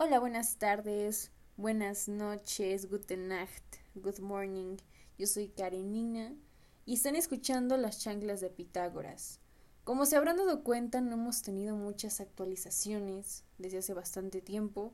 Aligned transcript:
Hola, 0.00 0.20
buenas 0.20 0.58
tardes, 0.58 1.32
buenas 1.56 2.06
noches, 2.06 2.88
guten 2.88 3.26
Nacht, 3.26 3.64
good 3.96 4.20
morning. 4.20 4.76
Yo 5.18 5.26
soy 5.26 5.48
Karenina 5.48 6.36
y 6.86 6.94
están 6.94 7.16
escuchando 7.16 7.76
las 7.76 7.98
chanclas 7.98 8.40
de 8.40 8.48
Pitágoras. 8.48 9.40
Como 9.82 10.06
se 10.06 10.14
habrán 10.14 10.36
dado 10.36 10.62
cuenta, 10.62 11.00
no 11.00 11.14
hemos 11.14 11.42
tenido 11.42 11.74
muchas 11.74 12.20
actualizaciones 12.20 13.42
desde 13.58 13.78
hace 13.78 13.92
bastante 13.92 14.40
tiempo 14.40 14.92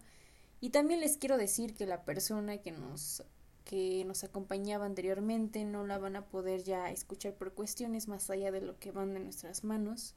y 0.62 0.70
también 0.70 1.00
les 1.00 1.18
quiero 1.18 1.36
decir 1.36 1.74
que 1.74 1.84
la 1.84 2.06
persona 2.06 2.62
que 2.62 2.72
nos 2.72 3.22
que 3.66 4.06
nos 4.06 4.24
acompañaba 4.24 4.86
anteriormente 4.86 5.66
no 5.66 5.86
la 5.86 5.98
van 5.98 6.16
a 6.16 6.24
poder 6.24 6.62
ya 6.62 6.90
escuchar 6.90 7.34
por 7.34 7.52
cuestiones 7.52 8.08
más 8.08 8.30
allá 8.30 8.50
de 8.50 8.62
lo 8.62 8.78
que 8.78 8.90
van 8.90 9.12
de 9.12 9.20
nuestras 9.20 9.64
manos. 9.64 10.14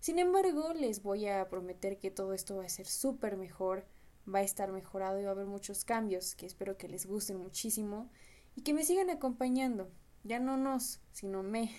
Sin 0.00 0.18
embargo, 0.18 0.72
les 0.72 1.02
voy 1.02 1.26
a 1.26 1.46
prometer 1.50 1.98
que 1.98 2.10
todo 2.10 2.32
esto 2.32 2.56
va 2.56 2.64
a 2.64 2.70
ser 2.70 2.86
súper 2.86 3.36
mejor 3.36 3.84
va 4.32 4.40
a 4.40 4.42
estar 4.42 4.72
mejorado 4.72 5.20
y 5.20 5.24
va 5.24 5.30
a 5.30 5.32
haber 5.32 5.46
muchos 5.46 5.84
cambios 5.84 6.34
que 6.34 6.46
espero 6.46 6.76
que 6.76 6.88
les 6.88 7.06
gusten 7.06 7.38
muchísimo 7.38 8.10
y 8.56 8.62
que 8.62 8.74
me 8.74 8.84
sigan 8.84 9.10
acompañando. 9.10 9.90
Ya 10.22 10.40
no 10.40 10.56
nos, 10.56 11.00
sino 11.12 11.42
me, 11.42 11.70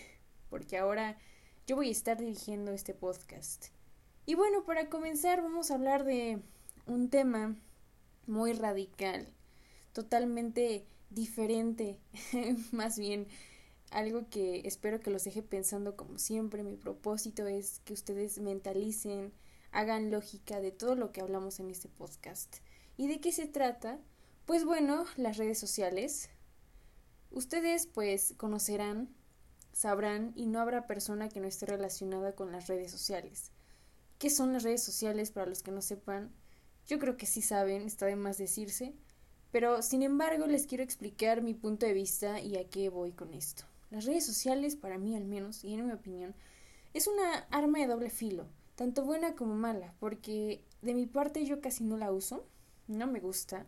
porque 0.50 0.78
ahora 0.78 1.18
yo 1.66 1.76
voy 1.76 1.90
a 1.90 1.92
estar 1.92 2.18
dirigiendo 2.18 2.72
este 2.72 2.94
podcast. 2.94 3.68
Y 4.26 4.36
bueno, 4.36 4.64
para 4.64 4.90
comenzar 4.90 5.42
vamos 5.42 5.72
a 5.72 5.76
hablar 5.76 6.04
de 6.04 6.42
un 6.86 7.10
tema 7.10 7.56
muy 8.28 8.54
radical, 8.54 9.28
totalmente 9.94 10.86
diferente, 11.10 12.00
más 12.72 12.98
bien 12.98 13.28
algo 13.92 14.28
que 14.30 14.62
espero 14.66 15.00
que 15.00 15.12
los 15.12 15.24
deje 15.24 15.42
pensando 15.42 15.96
como 15.96 16.18
siempre. 16.18 16.64
Mi 16.64 16.76
propósito 16.76 17.48
es 17.48 17.80
que 17.86 17.94
ustedes 17.94 18.40
mentalicen, 18.40 19.32
hagan 19.76 20.10
lógica 20.10 20.62
de 20.62 20.72
todo 20.72 20.96
lo 20.96 21.12
que 21.12 21.20
hablamos 21.20 21.60
en 21.60 21.70
este 21.70 21.90
podcast. 21.90 22.58
¿Y 22.96 23.08
de 23.08 23.20
qué 23.20 23.34
se 23.34 23.46
trata? 23.46 24.00
Pues 24.46 24.64
bueno, 24.64 25.06
las 25.18 25.36
redes 25.36 25.60
sociales. 25.60 26.30
Ustedes 27.30 27.86
pues 27.86 28.34
conocerán, 28.38 29.10
sabrán 29.74 30.32
y 30.34 30.46
no 30.46 30.62
habrá 30.62 30.88
persona 30.88 31.28
que 31.28 31.42
no 31.42 31.48
esté 31.48 31.66
relacionada 31.66 32.36
con 32.36 32.54
las 32.54 32.68
redes 32.68 32.90
sociales. 32.90 33.52
¿Qué 34.18 34.30
son 34.30 34.54
las 34.54 34.64
redes 34.64 34.82
sociales 34.82 35.32
para 35.32 35.46
los 35.46 35.62
que 35.62 35.72
no 35.72 35.82
sepan? 35.82 36.32
Yo 36.88 36.98
creo 36.98 37.18
que 37.18 37.26
sí 37.26 37.42
saben, 37.42 37.82
está 37.82 38.06
de 38.06 38.16
más 38.16 38.38
decirse, 38.38 38.94
pero 39.52 39.82
sin 39.82 40.04
embargo 40.04 40.48
les 40.48 40.68
quiero 40.68 40.86
explicar 40.86 41.42
mi 41.42 41.54
punto 41.54 41.86
de 41.86 41.94
vista 41.94 42.40
y 42.40 42.56
a 42.56 42.70
qué 42.70 42.88
voy 42.88 43.12
con 43.12 43.34
esto. 43.34 43.66
Las 43.92 44.06
redes 44.06 44.26
sociales, 44.26 44.78
para 44.78 44.98
mí 44.98 45.18
al 45.18 45.26
menos, 45.26 45.66
y 45.66 45.74
en 45.74 45.86
mi 45.86 45.92
opinión, 45.92 46.34
es 46.94 47.08
una 47.08 47.40
arma 47.52 47.80
de 47.80 47.88
doble 47.88 48.10
filo 48.10 48.48
tanto 48.76 49.04
buena 49.04 49.36
como 49.36 49.56
mala, 49.56 49.94
porque 50.00 50.64
de 50.82 50.94
mi 50.94 51.06
parte 51.06 51.46
yo 51.46 51.62
casi 51.62 51.84
no 51.84 51.98
la 51.98 52.12
uso, 52.12 52.46
no 52.88 53.08
me 53.08 53.20
gusta, 53.20 53.66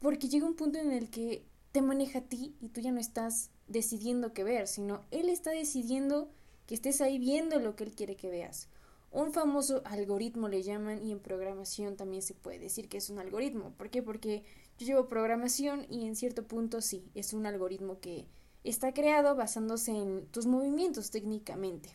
porque 0.00 0.28
llega 0.28 0.46
un 0.46 0.56
punto 0.56 0.78
en 0.78 0.92
el 0.92 1.10
que 1.10 1.44
te 1.72 1.82
maneja 1.82 2.20
a 2.20 2.22
ti 2.22 2.54
y 2.60 2.68
tú 2.68 2.80
ya 2.80 2.90
no 2.90 3.00
estás 3.00 3.50
decidiendo 3.68 4.32
qué 4.32 4.44
ver, 4.44 4.66
sino 4.66 5.02
él 5.10 5.28
está 5.28 5.50
decidiendo 5.50 6.30
que 6.66 6.74
estés 6.74 7.00
ahí 7.00 7.18
viendo 7.18 7.58
lo 7.60 7.76
que 7.76 7.84
él 7.84 7.94
quiere 7.94 8.16
que 8.16 8.30
veas. 8.30 8.68
Un 9.12 9.32
famoso 9.32 9.82
algoritmo 9.84 10.48
le 10.48 10.62
llaman 10.62 11.04
y 11.04 11.10
en 11.10 11.18
programación 11.18 11.96
también 11.96 12.22
se 12.22 12.34
puede 12.34 12.60
decir 12.60 12.88
que 12.88 12.98
es 12.98 13.10
un 13.10 13.18
algoritmo. 13.18 13.72
¿Por 13.76 13.90
qué? 13.90 14.02
Porque 14.02 14.44
yo 14.78 14.86
llevo 14.86 15.08
programación 15.08 15.84
y 15.88 16.06
en 16.06 16.14
cierto 16.14 16.46
punto 16.46 16.80
sí, 16.80 17.10
es 17.14 17.32
un 17.32 17.44
algoritmo 17.46 17.98
que 17.98 18.26
está 18.62 18.94
creado 18.94 19.34
basándose 19.34 19.90
en 19.90 20.26
tus 20.26 20.46
movimientos 20.46 21.10
técnicamente. 21.10 21.90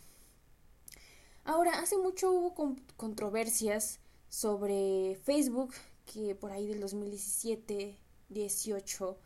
Ahora, 1.45 1.79
hace 1.79 1.95
mucho 1.99 2.31
hubo 2.31 2.75
controversias 2.97 3.99
sobre 4.29 5.15
Facebook, 5.23 5.75
que 6.11 6.33
por 6.33 6.52
ahí 6.52 6.65
del 6.65 6.79
2017, 6.79 7.99
18, 8.29 9.17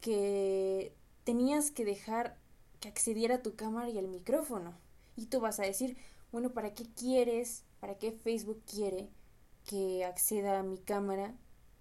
que 0.00 0.94
tenías 1.24 1.70
que 1.70 1.84
dejar 1.84 2.38
que 2.80 2.88
accediera 2.88 3.36
a 3.36 3.42
tu 3.42 3.54
cámara 3.54 3.90
y 3.90 3.98
al 3.98 4.08
micrófono. 4.08 4.74
Y 5.14 5.26
tú 5.26 5.40
vas 5.40 5.60
a 5.60 5.64
decir, 5.64 5.98
bueno, 6.32 6.54
¿para 6.54 6.72
qué 6.72 6.84
quieres, 6.96 7.64
para 7.80 7.98
qué 7.98 8.12
Facebook 8.12 8.62
quiere 8.64 9.10
que 9.66 10.06
acceda 10.06 10.60
a 10.60 10.62
mi 10.62 10.78
cámara 10.78 11.34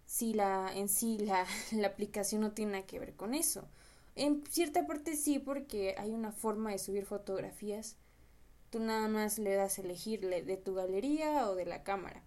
si 0.06 0.34
la 0.34 0.69
en 0.75 0.90
sí 0.90 1.18
la, 1.18 1.46
la 1.72 1.88
aplicación 1.88 2.41
no 2.41 2.51
tiene 2.51 2.74
nada 2.74 2.85
que 2.85 3.00
ver 3.00 3.16
con 3.16 3.34
eso? 3.34 3.69
En 4.16 4.44
cierta 4.50 4.85
parte 4.85 5.16
sí, 5.16 5.40
porque 5.40 5.96
hay 5.97 6.12
una 6.12 6.34
forma 6.34 6.72
de 6.72 6.80
subir 6.80 7.06
fotografías 7.06 7.96
Tú 8.75 8.81
nada 8.81 9.08
más 9.08 9.40
le 9.40 9.56
das 9.56 9.80
a 9.80 9.84
elegirle 9.84 10.44
de 10.44 10.58
tu 10.58 10.74
galería 10.74 11.50
o 11.50 11.56
de 11.56 11.63
la 11.63 11.84
cámara. 11.84 12.22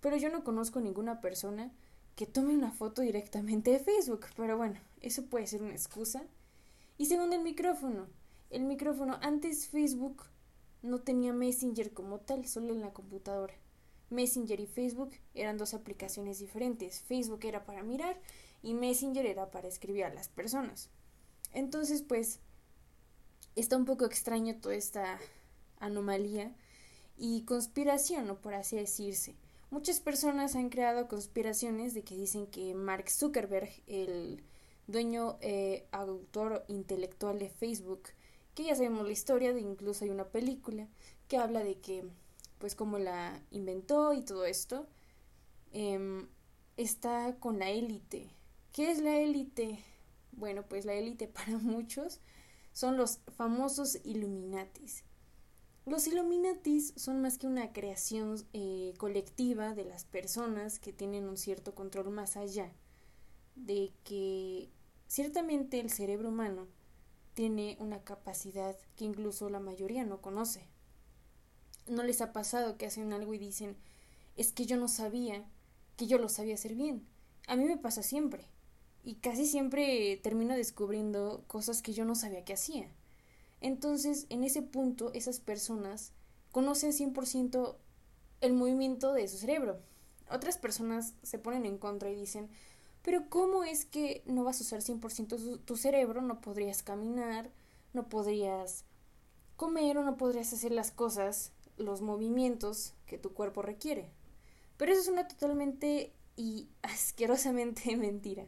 Pero 0.00 0.16
yo 0.16 0.30
no 0.30 0.42
conozco 0.42 0.80
ninguna 0.80 1.20
persona 1.20 1.70
que 2.16 2.26
tome 2.26 2.56
una 2.56 2.72
foto 2.72 3.02
directamente 3.02 3.70
de 3.70 3.78
Facebook. 3.78 4.26
Pero 4.36 4.56
bueno, 4.56 4.80
eso 5.00 5.26
puede 5.26 5.46
ser 5.46 5.62
una 5.62 5.74
excusa. 5.74 6.24
Y 6.98 7.06
segundo, 7.06 7.36
el 7.36 7.42
micrófono. 7.42 8.08
El 8.50 8.64
micrófono, 8.64 9.16
antes 9.22 9.68
Facebook 9.68 10.24
no 10.82 11.02
tenía 11.02 11.32
Messenger 11.32 11.92
como 11.92 12.18
tal, 12.18 12.48
solo 12.48 12.74
en 12.74 12.80
la 12.80 12.92
computadora. 12.92 13.54
Messenger 14.10 14.58
y 14.58 14.66
Facebook 14.66 15.12
eran 15.34 15.56
dos 15.56 15.72
aplicaciones 15.72 16.40
diferentes. 16.40 16.98
Facebook 17.02 17.44
era 17.44 17.64
para 17.64 17.84
mirar 17.84 18.20
y 18.60 18.74
Messenger 18.74 19.24
era 19.24 19.52
para 19.52 19.68
escribir 19.68 20.02
a 20.02 20.12
las 20.12 20.28
personas. 20.28 20.90
Entonces, 21.52 22.02
pues, 22.02 22.40
está 23.54 23.76
un 23.76 23.84
poco 23.84 24.04
extraño 24.04 24.56
toda 24.56 24.74
esta 24.74 25.20
anomalía 25.78 26.54
y 27.16 27.42
conspiración, 27.42 28.30
o 28.30 28.40
por 28.40 28.54
así 28.54 28.76
decirse. 28.76 29.34
Muchas 29.70 30.00
personas 30.00 30.54
han 30.54 30.68
creado 30.68 31.08
conspiraciones 31.08 31.94
de 31.94 32.02
que 32.02 32.16
dicen 32.16 32.46
que 32.46 32.74
Mark 32.74 33.10
Zuckerberg, 33.10 33.70
el 33.86 34.42
dueño 34.86 35.38
eh, 35.40 35.86
autor 35.90 36.64
intelectual 36.68 37.38
de 37.38 37.48
Facebook, 37.48 38.02
que 38.54 38.64
ya 38.64 38.74
sabemos 38.74 39.04
la 39.06 39.12
historia, 39.12 39.52
de 39.52 39.60
incluso 39.60 40.04
hay 40.04 40.10
una 40.10 40.28
película 40.28 40.88
que 41.28 41.36
habla 41.36 41.64
de 41.64 41.78
que, 41.80 42.04
pues, 42.58 42.74
cómo 42.74 42.98
la 42.98 43.42
inventó 43.50 44.12
y 44.12 44.22
todo 44.22 44.46
esto, 44.46 44.86
em, 45.72 46.28
está 46.76 47.36
con 47.40 47.58
la 47.58 47.70
élite. 47.70 48.30
¿Qué 48.72 48.90
es 48.90 49.00
la 49.00 49.18
élite? 49.18 49.78
Bueno, 50.32 50.64
pues 50.68 50.84
la 50.84 50.94
élite 50.94 51.28
para 51.28 51.58
muchos 51.58 52.20
son 52.72 52.96
los 52.96 53.20
famosos 53.36 53.98
Illuminatis. 54.04 55.02
Los 55.86 56.08
Illuminatis 56.08 56.94
son 56.96 57.20
más 57.20 57.38
que 57.38 57.46
una 57.46 57.72
creación 57.72 58.44
eh, 58.52 58.92
colectiva 58.98 59.72
de 59.72 59.84
las 59.84 60.04
personas 60.04 60.80
que 60.80 60.92
tienen 60.92 61.28
un 61.28 61.36
cierto 61.36 61.76
control 61.76 62.10
más 62.10 62.36
allá 62.36 62.72
de 63.54 63.92
que 64.02 64.68
ciertamente 65.06 65.78
el 65.78 65.90
cerebro 65.90 66.30
humano 66.30 66.66
tiene 67.34 67.76
una 67.78 68.02
capacidad 68.02 68.76
que 68.96 69.04
incluso 69.04 69.48
la 69.48 69.60
mayoría 69.60 70.04
no 70.04 70.20
conoce. 70.20 70.64
¿No 71.86 72.02
les 72.02 72.20
ha 72.20 72.32
pasado 72.32 72.76
que 72.78 72.86
hacen 72.86 73.12
algo 73.12 73.32
y 73.32 73.38
dicen, 73.38 73.76
es 74.36 74.50
que 74.50 74.66
yo 74.66 74.76
no 74.76 74.88
sabía 74.88 75.44
que 75.96 76.08
yo 76.08 76.18
lo 76.18 76.28
sabía 76.28 76.54
hacer 76.54 76.74
bien? 76.74 77.06
A 77.46 77.54
mí 77.54 77.64
me 77.64 77.76
pasa 77.76 78.02
siempre. 78.02 78.48
Y 79.04 79.14
casi 79.14 79.46
siempre 79.46 80.16
termino 80.16 80.56
descubriendo 80.56 81.44
cosas 81.46 81.80
que 81.80 81.92
yo 81.92 82.04
no 82.04 82.16
sabía 82.16 82.44
que 82.44 82.54
hacía. 82.54 82.88
Entonces, 83.60 84.26
en 84.28 84.44
ese 84.44 84.62
punto, 84.62 85.12
esas 85.12 85.40
personas 85.40 86.12
conocen 86.52 86.92
100% 86.92 87.76
el 88.40 88.52
movimiento 88.52 89.12
de 89.12 89.28
su 89.28 89.38
cerebro. 89.38 89.80
Otras 90.30 90.58
personas 90.58 91.14
se 91.22 91.38
ponen 91.38 91.66
en 91.66 91.78
contra 91.78 92.10
y 92.10 92.16
dicen, 92.16 92.48
pero 93.02 93.28
¿cómo 93.28 93.62
es 93.64 93.84
que 93.84 94.22
no 94.26 94.44
vas 94.44 94.60
a 94.60 94.64
usar 94.64 94.82
100% 94.82 95.60
tu 95.64 95.76
cerebro? 95.76 96.22
No 96.22 96.40
podrías 96.40 96.82
caminar, 96.82 97.50
no 97.92 98.08
podrías 98.08 98.84
comer 99.56 99.98
o 99.98 100.04
no 100.04 100.16
podrías 100.16 100.52
hacer 100.52 100.72
las 100.72 100.90
cosas, 100.90 101.52
los 101.76 102.02
movimientos 102.02 102.94
que 103.06 103.18
tu 103.18 103.32
cuerpo 103.32 103.62
requiere. 103.62 104.10
Pero 104.76 104.92
eso 104.92 105.00
es 105.00 105.08
una 105.08 105.28
totalmente 105.28 106.12
y 106.36 106.68
asquerosamente 106.82 107.96
mentira. 107.96 108.46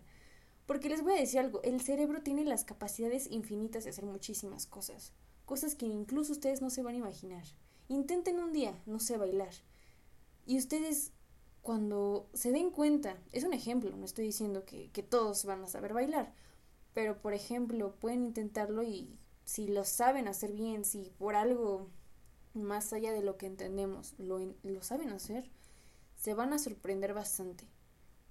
Porque 0.68 0.90
les 0.90 1.02
voy 1.02 1.14
a 1.14 1.20
decir 1.20 1.40
algo, 1.40 1.62
el 1.62 1.80
cerebro 1.80 2.20
tiene 2.20 2.44
las 2.44 2.62
capacidades 2.62 3.30
infinitas 3.30 3.84
de 3.84 3.90
hacer 3.90 4.04
muchísimas 4.04 4.66
cosas, 4.66 5.14
cosas 5.46 5.74
que 5.74 5.86
incluso 5.86 6.32
ustedes 6.32 6.60
no 6.60 6.68
se 6.68 6.82
van 6.82 6.94
a 6.94 6.98
imaginar. 6.98 7.42
Intenten 7.88 8.38
un 8.38 8.52
día, 8.52 8.78
no 8.84 9.00
sé, 9.00 9.16
bailar. 9.16 9.54
Y 10.44 10.58
ustedes, 10.58 11.12
cuando 11.62 12.28
se 12.34 12.52
den 12.52 12.70
cuenta, 12.70 13.16
es 13.32 13.44
un 13.44 13.54
ejemplo, 13.54 13.96
no 13.96 14.04
estoy 14.04 14.26
diciendo 14.26 14.66
que, 14.66 14.90
que 14.90 15.02
todos 15.02 15.46
van 15.46 15.64
a 15.64 15.68
saber 15.68 15.94
bailar, 15.94 16.34
pero 16.92 17.18
por 17.22 17.32
ejemplo, 17.32 17.94
pueden 17.98 18.26
intentarlo 18.26 18.82
y 18.82 19.18
si 19.46 19.68
lo 19.68 19.84
saben 19.84 20.28
hacer 20.28 20.52
bien, 20.52 20.84
si 20.84 21.10
por 21.16 21.34
algo 21.34 21.88
más 22.52 22.92
allá 22.92 23.14
de 23.14 23.22
lo 23.22 23.38
que 23.38 23.46
entendemos 23.46 24.12
lo, 24.18 24.38
lo 24.62 24.82
saben 24.82 25.08
hacer, 25.12 25.50
se 26.14 26.34
van 26.34 26.52
a 26.52 26.58
sorprender 26.58 27.14
bastante, 27.14 27.66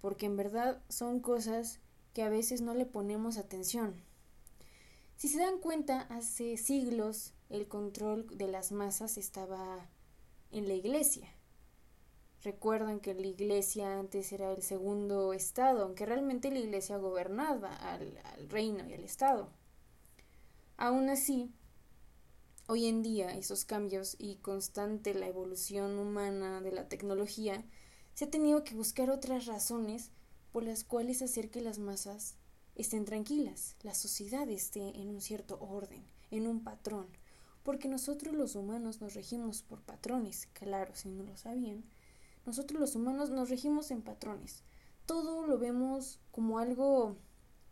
porque 0.01 0.27
en 0.27 0.37
verdad 0.37 0.83
son 0.87 1.19
cosas 1.19 1.79
que 2.17 2.23
a 2.23 2.29
veces 2.29 2.61
no 2.61 2.73
le 2.73 2.87
ponemos 2.87 3.37
atención. 3.37 3.93
Si 5.17 5.27
se 5.27 5.37
dan 5.37 5.59
cuenta, 5.59 6.01
hace 6.09 6.57
siglos 6.57 7.35
el 7.47 7.67
control 7.67 8.25
de 8.35 8.47
las 8.47 8.71
masas 8.71 9.19
estaba 9.19 9.87
en 10.49 10.67
la 10.67 10.73
iglesia. 10.73 11.29
Recuerdan 12.41 13.01
que 13.01 13.13
la 13.13 13.27
iglesia 13.27 13.99
antes 13.99 14.31
era 14.31 14.51
el 14.51 14.63
segundo 14.63 15.31
estado, 15.31 15.83
aunque 15.83 16.07
realmente 16.07 16.49
la 16.49 16.57
iglesia 16.57 16.97
gobernaba 16.97 17.75
al, 17.75 18.19
reino 18.49 18.83
y 18.89 18.95
al 18.95 19.03
estado. 19.03 19.51
Aún 20.75 21.09
así, 21.09 21.53
hoy 22.65 22.87
en 22.87 23.03
día 23.03 23.29
esos 23.37 23.63
cambios 23.63 24.15
y 24.17 24.37
constante 24.37 25.13
la 25.13 25.27
evolución 25.27 25.99
humana 25.99 26.61
de 26.61 26.71
la 26.71 26.89
tecnología, 26.89 27.63
se 28.15 28.25
ha 28.25 28.31
tenido 28.31 28.63
que 28.63 28.73
buscar 28.73 29.11
otras 29.11 29.45
razones 29.45 30.09
por 30.51 30.63
las 30.63 30.83
cuales 30.83 31.21
hacer 31.21 31.49
que 31.49 31.61
las 31.61 31.79
masas 31.79 32.35
estén 32.75 33.05
tranquilas, 33.05 33.75
la 33.81 33.93
sociedad 33.93 34.49
esté 34.49 34.99
en 34.99 35.09
un 35.09 35.21
cierto 35.21 35.59
orden, 35.59 36.05
en 36.31 36.47
un 36.47 36.63
patrón, 36.63 37.07
porque 37.63 37.87
nosotros 37.87 38.35
los 38.35 38.55
humanos 38.55 39.01
nos 39.01 39.13
regimos 39.13 39.61
por 39.61 39.81
patrones, 39.81 40.47
claro, 40.53 40.95
si 40.95 41.09
no 41.09 41.23
lo 41.23 41.35
sabían, 41.35 41.83
nosotros 42.45 42.79
los 42.79 42.95
humanos 42.95 43.29
nos 43.29 43.49
regimos 43.49 43.91
en 43.91 44.01
patrones. 44.01 44.63
Todo 45.05 45.45
lo 45.45 45.57
vemos 45.57 46.21
como 46.31 46.59
algo 46.59 47.17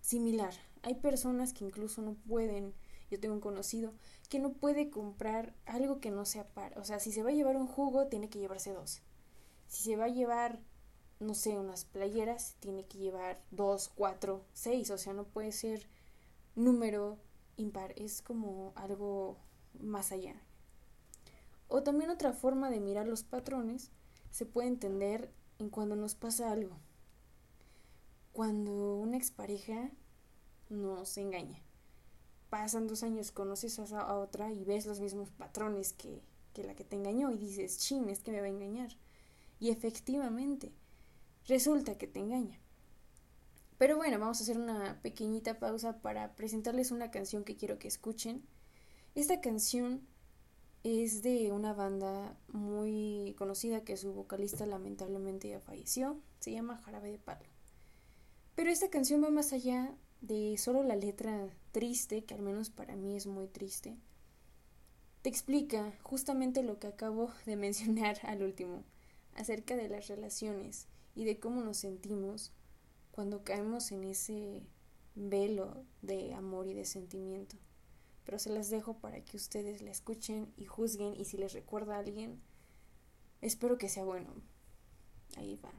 similar. 0.02 0.54
Hay 0.82 0.96
personas 0.96 1.54
que 1.54 1.64
incluso 1.64 2.02
no 2.02 2.16
pueden, 2.28 2.74
yo 3.10 3.20
tengo 3.20 3.36
un 3.36 3.40
conocido, 3.40 3.94
que 4.30 4.38
no 4.40 4.52
puede 4.52 4.90
comprar 4.90 5.56
algo 5.66 6.02
que 6.02 6.12
no 6.12 6.26
sea 6.26 6.48
par. 6.50 6.78
O 6.78 6.84
sea, 6.84 7.00
si 7.00 7.14
se 7.14 7.24
va 7.24 7.30
a 7.30 7.34
llevar 7.34 7.56
un 7.56 7.68
jugo, 7.68 8.08
tiene 8.08 8.30
que 8.30 8.40
llevarse 8.40 8.74
dos. 8.74 9.02
Si 9.68 9.84
se 9.84 9.96
va 9.96 10.06
a 10.06 10.10
llevar, 10.10 10.60
no 11.20 11.34
sé, 11.34 11.58
unas 11.58 11.86
playeras, 11.86 12.56
tiene 12.60 12.86
que 12.86 12.98
llevar 12.98 13.42
dos, 13.52 13.90
cuatro, 13.96 14.46
seis. 14.54 14.90
O 14.92 14.98
sea, 14.98 15.14
no 15.14 15.24
puede 15.26 15.52
ser 15.52 15.88
número 16.56 17.18
impar. 17.58 17.94
Es 17.96 18.22
como 18.22 18.74
algo 18.76 19.38
más 19.80 20.12
allá. 20.12 20.36
O 21.68 21.84
también 21.84 22.10
otra 22.10 22.34
forma 22.34 22.70
de 22.70 22.80
mirar 22.80 23.08
los 23.08 23.24
patrones 23.24 23.92
se 24.32 24.46
puede 24.46 24.68
entender 24.68 25.32
en 25.60 25.70
cuando 25.70 25.96
nos 25.96 26.16
pasa 26.16 26.52
algo. 26.52 26.78
Cuando 28.34 28.98
una 28.98 29.18
expareja 29.18 29.92
nos 30.70 31.18
engaña. 31.18 31.62
Pasan 32.50 32.88
dos 32.88 33.04
años, 33.04 33.32
conoces 33.32 33.80
a 33.80 34.16
otra 34.16 34.52
y 34.52 34.64
ves 34.64 34.86
los 34.86 35.00
mismos 35.00 35.30
patrones 35.32 35.94
que, 35.94 36.22
que 36.54 36.64
la 36.64 36.76
que 36.76 36.84
te 36.84 36.96
engañó 36.96 37.32
y 37.32 37.38
dices, 37.38 37.80
chin, 37.80 38.10
es 38.10 38.20
que 38.20 38.32
me 38.32 38.42
va 38.42 38.46
a 38.46 38.50
engañar. 38.50 38.92
Y 39.60 39.70
efectivamente, 39.70 40.74
resulta 41.48 41.98
que 41.98 42.08
te 42.08 42.20
engaña. 42.20 42.60
Pero 43.78 43.98
bueno, 43.98 44.20
vamos 44.20 44.40
a 44.40 44.44
hacer 44.44 44.58
una 44.58 45.02
pequeñita 45.02 45.60
pausa 45.60 46.02
para 46.02 46.36
presentarles 46.36 46.92
una 46.92 47.12
canción 47.12 47.44
que 47.44 47.58
quiero 47.58 47.78
que 47.78 47.88
escuchen. 47.88 48.44
Esta 49.16 49.42
canción 49.42 50.02
es 50.84 51.24
de 51.24 51.52
una 51.52 51.74
banda 51.74 52.38
muy 52.48 53.36
conocida 53.38 53.84
que 53.84 53.98
su 53.98 54.14
vocalista 54.14 54.66
lamentablemente 54.66 55.50
ya 55.50 55.60
falleció. 55.60 56.22
Se 56.40 56.52
llama 56.52 56.78
Jarabe 56.78 57.12
de 57.12 57.20
Palo. 57.20 57.46
Pero 58.56 58.70
esta 58.70 58.90
canción 58.90 59.22
va 59.24 59.30
más 59.30 59.52
allá 59.52 59.94
de 60.22 60.58
solo 60.58 60.84
la 60.84 60.96
letra 60.96 61.50
triste, 61.72 62.24
que 62.24 62.34
al 62.34 62.42
menos 62.42 62.70
para 62.70 62.96
mí 62.96 63.16
es 63.16 63.28
muy 63.28 63.48
triste. 63.48 63.98
Te 65.22 65.30
explica 65.30 65.92
justamente 66.04 66.64
lo 66.64 66.80
que 66.80 66.88
acabo 66.88 67.32
de 67.46 67.56
mencionar 67.58 68.20
al 68.24 68.42
último, 68.42 68.84
acerca 69.34 69.76
de 69.76 69.90
las 69.90 70.08
relaciones 70.08 70.88
y 71.16 71.26
de 71.26 71.40
cómo 71.40 71.62
nos 71.62 71.78
sentimos 71.78 72.52
cuando 73.12 73.44
caemos 73.44 73.92
en 73.92 74.04
ese 74.04 74.64
velo 75.16 75.86
de 76.02 76.34
amor 76.34 76.68
y 76.68 76.74
de 76.74 76.86
sentimiento 76.86 77.56
pero 78.26 78.40
se 78.40 78.50
las 78.50 78.70
dejo 78.70 78.98
para 78.98 79.24
que 79.24 79.38
ustedes 79.38 79.82
la 79.82 79.92
escuchen 79.92 80.52
y 80.58 80.66
juzguen 80.66 81.16
y 81.16 81.26
si 81.26 81.38
les 81.38 81.54
recuerda 81.54 81.96
a 81.96 82.00
alguien, 82.00 82.42
espero 83.42 83.78
que 83.78 83.88
sea 83.88 84.04
bueno. 84.04 84.34
Ahí 85.38 85.60
va. 85.64 85.72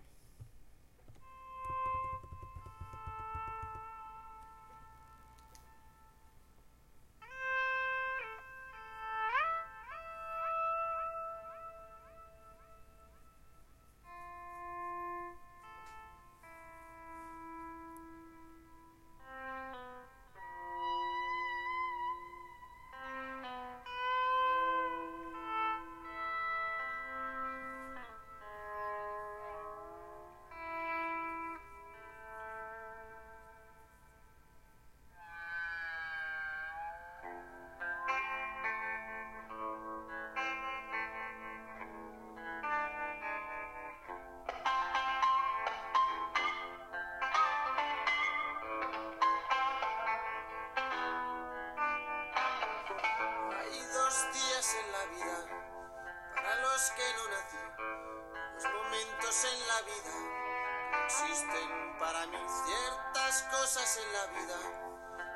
Existen 61.06 61.70
para 61.98 62.26
mí 62.26 62.38
ciertas 62.66 63.42
cosas 63.44 63.98
en 63.98 64.12
la 64.12 64.26
vida, 64.26 64.58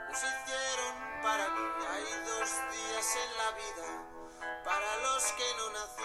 nos 0.08 0.19
hicieron 0.19 1.23
para 1.23 1.49
mí. 1.49 1.62
Hay 1.91 2.05
dos 2.26 2.50
días 2.73 3.17
en 3.17 3.37
la 3.37 3.50
vida 3.52 3.87
para 4.64 4.97
los 4.99 5.32
que 5.32 5.55
no 5.58 5.70
nací. 5.70 6.03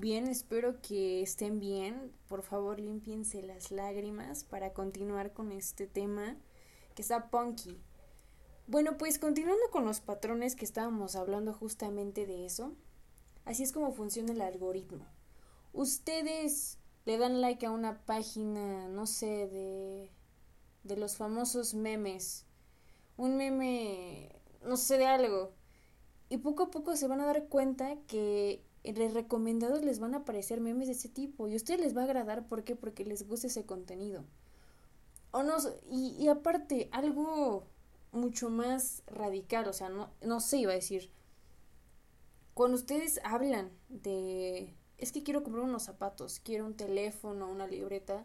Bien, 0.00 0.28
espero 0.28 0.80
que 0.80 1.22
estén 1.22 1.58
bien. 1.58 2.12
Por 2.28 2.44
favor, 2.44 2.78
límpiense 2.78 3.42
las 3.42 3.72
lágrimas 3.72 4.44
para 4.44 4.72
continuar 4.72 5.32
con 5.32 5.50
este 5.50 5.88
tema 5.88 6.36
que 6.94 7.02
está 7.02 7.30
punky. 7.30 7.76
Bueno, 8.68 8.96
pues 8.96 9.18
continuando 9.18 9.64
con 9.72 9.84
los 9.84 9.98
patrones 9.98 10.54
que 10.54 10.64
estábamos 10.64 11.16
hablando 11.16 11.52
justamente 11.52 12.26
de 12.26 12.46
eso, 12.46 12.76
así 13.44 13.64
es 13.64 13.72
como 13.72 13.90
funciona 13.90 14.30
el 14.30 14.40
algoritmo. 14.40 15.04
Ustedes 15.72 16.78
le 17.04 17.18
dan 17.18 17.40
like 17.40 17.66
a 17.66 17.72
una 17.72 17.98
página, 18.06 18.86
no 18.86 19.04
sé, 19.04 19.48
de, 19.48 20.12
de 20.84 20.96
los 20.96 21.16
famosos 21.16 21.74
memes, 21.74 22.46
un 23.16 23.36
meme, 23.36 24.30
no 24.62 24.76
sé, 24.76 24.96
de 24.96 25.06
algo, 25.06 25.54
y 26.28 26.36
poco 26.36 26.64
a 26.64 26.70
poco 26.70 26.94
se 26.94 27.08
van 27.08 27.20
a 27.20 27.26
dar 27.26 27.48
cuenta 27.48 27.96
que 28.06 28.67
recomendados 28.84 29.84
les 29.84 29.98
van 29.98 30.14
a 30.14 30.18
aparecer 30.18 30.60
memes 30.60 30.86
de 30.88 30.94
ese 30.94 31.08
tipo 31.08 31.48
y 31.48 31.54
a 31.54 31.56
ustedes 31.56 31.80
les 31.80 31.96
va 31.96 32.02
a 32.02 32.04
agradar, 32.04 32.46
¿por 32.46 32.64
qué? 32.64 32.76
Porque 32.76 33.04
les 33.04 33.26
gusta 33.26 33.46
ese 33.48 33.66
contenido. 33.66 34.24
O 35.30 35.42
no, 35.42 35.56
y, 35.90 36.16
y 36.18 36.28
aparte, 36.28 36.88
algo 36.92 37.66
mucho 38.12 38.50
más 38.50 39.02
radical, 39.06 39.68
o 39.68 39.72
sea, 39.72 39.88
no, 39.88 40.10
no 40.22 40.40
sé, 40.40 40.58
iba 40.58 40.72
a 40.72 40.76
decir, 40.76 41.10
cuando 42.54 42.76
ustedes 42.76 43.20
hablan 43.22 43.70
de, 43.88 44.74
es 44.96 45.12
que 45.12 45.22
quiero 45.22 45.42
comprar 45.42 45.64
unos 45.64 45.84
zapatos, 45.84 46.40
quiero 46.40 46.66
un 46.66 46.76
teléfono, 46.76 47.48
una 47.48 47.66
libreta, 47.66 48.24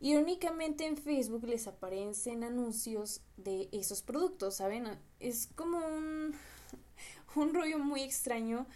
irónicamente 0.00 0.84
en 0.84 0.96
Facebook 0.96 1.44
les 1.44 1.66
aparecen 1.66 2.44
anuncios 2.44 3.22
de 3.36 3.68
esos 3.72 4.02
productos, 4.02 4.56
¿saben? 4.56 4.98
Es 5.20 5.46
como 5.54 5.78
un, 5.78 6.34
un 7.36 7.54
rollo 7.54 7.78
muy 7.78 8.02
extraño. 8.02 8.66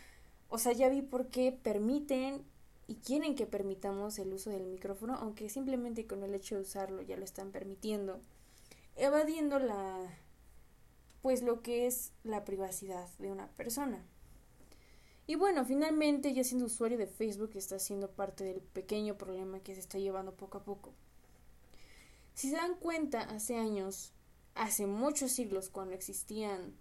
O 0.48 0.58
sea, 0.58 0.72
ya 0.72 0.88
vi 0.88 1.02
por 1.02 1.28
qué 1.28 1.52
permiten 1.52 2.44
y 2.86 2.96
quieren 2.96 3.34
que 3.34 3.46
permitamos 3.46 4.18
el 4.18 4.32
uso 4.32 4.50
del 4.50 4.66
micrófono, 4.66 5.14
aunque 5.14 5.48
simplemente 5.48 6.06
con 6.06 6.22
el 6.22 6.34
hecho 6.34 6.54
de 6.54 6.62
usarlo 6.62 7.02
ya 7.02 7.16
lo 7.16 7.24
están 7.24 7.50
permitiendo, 7.50 8.20
evadiendo 8.94 9.58
la 9.58 9.98
pues 11.20 11.42
lo 11.42 11.60
que 11.60 11.88
es 11.88 12.12
la 12.22 12.44
privacidad 12.44 13.08
de 13.18 13.32
una 13.32 13.48
persona. 13.48 14.04
Y 15.26 15.34
bueno, 15.34 15.64
finalmente 15.64 16.32
ya 16.32 16.44
siendo 16.44 16.66
usuario 16.66 16.98
de 16.98 17.08
Facebook 17.08 17.50
está 17.54 17.80
siendo 17.80 18.12
parte 18.12 18.44
del 18.44 18.60
pequeño 18.60 19.18
problema 19.18 19.58
que 19.58 19.74
se 19.74 19.80
está 19.80 19.98
llevando 19.98 20.36
poco 20.36 20.58
a 20.58 20.64
poco. 20.64 20.94
Si 22.34 22.48
se 22.48 22.54
dan 22.54 22.76
cuenta, 22.76 23.22
hace 23.22 23.56
años, 23.56 24.12
hace 24.54 24.86
muchos 24.86 25.32
siglos, 25.32 25.68
cuando 25.68 25.94
existían 25.94 26.76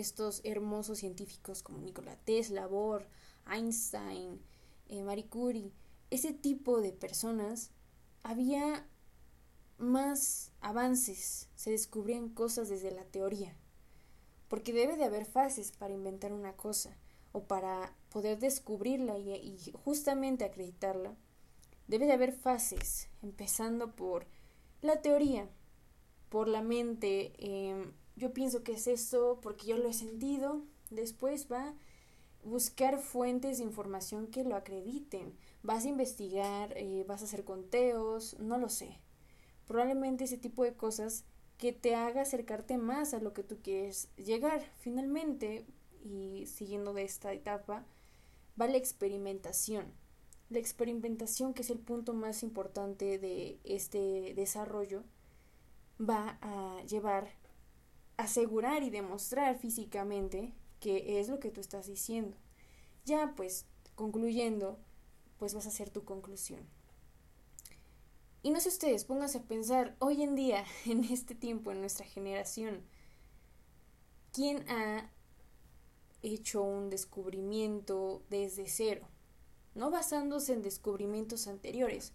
estos 0.00 0.40
hermosos 0.44 0.98
científicos 0.98 1.62
como 1.62 1.78
Nikola 1.78 2.16
Tesla, 2.16 2.66
Bohr, 2.66 3.06
Einstein, 3.50 4.40
eh, 4.88 5.02
Marie 5.02 5.26
Curie, 5.26 5.72
ese 6.10 6.32
tipo 6.32 6.80
de 6.80 6.92
personas, 6.92 7.70
había 8.22 8.86
más 9.78 10.52
avances, 10.60 11.48
se 11.54 11.70
descubrían 11.70 12.28
cosas 12.28 12.68
desde 12.68 12.90
la 12.90 13.04
teoría, 13.04 13.56
porque 14.48 14.72
debe 14.72 14.96
de 14.96 15.04
haber 15.04 15.26
fases 15.26 15.72
para 15.72 15.94
inventar 15.94 16.32
una 16.32 16.54
cosa 16.54 16.96
o 17.32 17.44
para 17.44 17.94
poder 18.10 18.38
descubrirla 18.38 19.18
y, 19.18 19.72
justamente 19.84 20.44
acreditarla. 20.44 21.14
Debe 21.86 22.06
de 22.06 22.12
haber 22.12 22.32
fases, 22.32 23.08
empezando 23.22 23.94
por 23.94 24.26
la 24.80 25.02
teoría, 25.02 25.48
por 26.30 26.48
la 26.48 26.62
mente, 26.62 27.32
eh, 27.38 27.92
yo 28.16 28.32
pienso 28.32 28.62
que 28.62 28.72
es 28.72 28.86
esto 28.86 29.38
porque 29.42 29.66
yo 29.66 29.78
lo 29.78 29.88
he 29.88 29.92
sentido, 29.92 30.62
después 30.90 31.50
va 31.50 31.74
buscar 32.46 33.00
fuentes 33.00 33.58
de 33.58 33.64
información 33.64 34.28
que 34.28 34.44
lo 34.44 34.56
acrediten. 34.56 35.36
Vas 35.62 35.84
a 35.84 35.88
investigar, 35.88 36.72
eh, 36.76 37.04
vas 37.06 37.22
a 37.22 37.24
hacer 37.24 37.44
conteos, 37.44 38.38
no 38.38 38.56
lo 38.56 38.68
sé. 38.68 39.00
Probablemente 39.66 40.24
ese 40.24 40.38
tipo 40.38 40.62
de 40.62 40.74
cosas 40.74 41.24
que 41.58 41.72
te 41.72 41.94
haga 41.94 42.22
acercarte 42.22 42.78
más 42.78 43.14
a 43.14 43.20
lo 43.20 43.32
que 43.32 43.42
tú 43.42 43.58
quieres 43.62 44.10
llegar. 44.16 44.62
Finalmente, 44.78 45.66
y 46.04 46.46
siguiendo 46.46 46.92
de 46.94 47.02
esta 47.02 47.32
etapa, 47.32 47.84
va 48.60 48.68
la 48.68 48.76
experimentación. 48.76 49.92
La 50.48 50.60
experimentación, 50.60 51.52
que 51.52 51.62
es 51.62 51.70
el 51.70 51.80
punto 51.80 52.14
más 52.14 52.44
importante 52.44 53.18
de 53.18 53.58
este 53.64 54.34
desarrollo, 54.36 55.02
va 55.98 56.38
a 56.40 56.80
llevar 56.84 57.28
asegurar 58.16 58.82
y 58.82 58.90
demostrar 58.90 59.58
físicamente 59.58 60.54
que 60.80 61.18
es 61.20 61.28
lo 61.28 61.38
que 61.40 61.50
tú 61.50 61.60
estás 61.60 61.86
diciendo. 61.86 62.36
Ya, 63.04 63.34
pues, 63.36 63.66
concluyendo, 63.94 64.78
pues 65.38 65.54
vas 65.54 65.66
a 65.66 65.70
hacer 65.70 65.90
tu 65.90 66.04
conclusión. 66.04 66.60
Y 68.42 68.50
no 68.50 68.60
sé 68.60 68.68
ustedes, 68.68 69.04
pónganse 69.04 69.38
a 69.38 69.42
pensar, 69.42 69.96
hoy 69.98 70.22
en 70.22 70.34
día, 70.36 70.64
en 70.86 71.04
este 71.04 71.34
tiempo, 71.34 71.72
en 71.72 71.80
nuestra 71.80 72.06
generación, 72.06 72.82
¿quién 74.32 74.68
ha 74.68 75.10
hecho 76.22 76.62
un 76.62 76.90
descubrimiento 76.90 78.22
desde 78.30 78.68
cero? 78.68 79.08
No 79.74 79.90
basándose 79.90 80.52
en 80.52 80.62
descubrimientos 80.62 81.48
anteriores, 81.48 82.12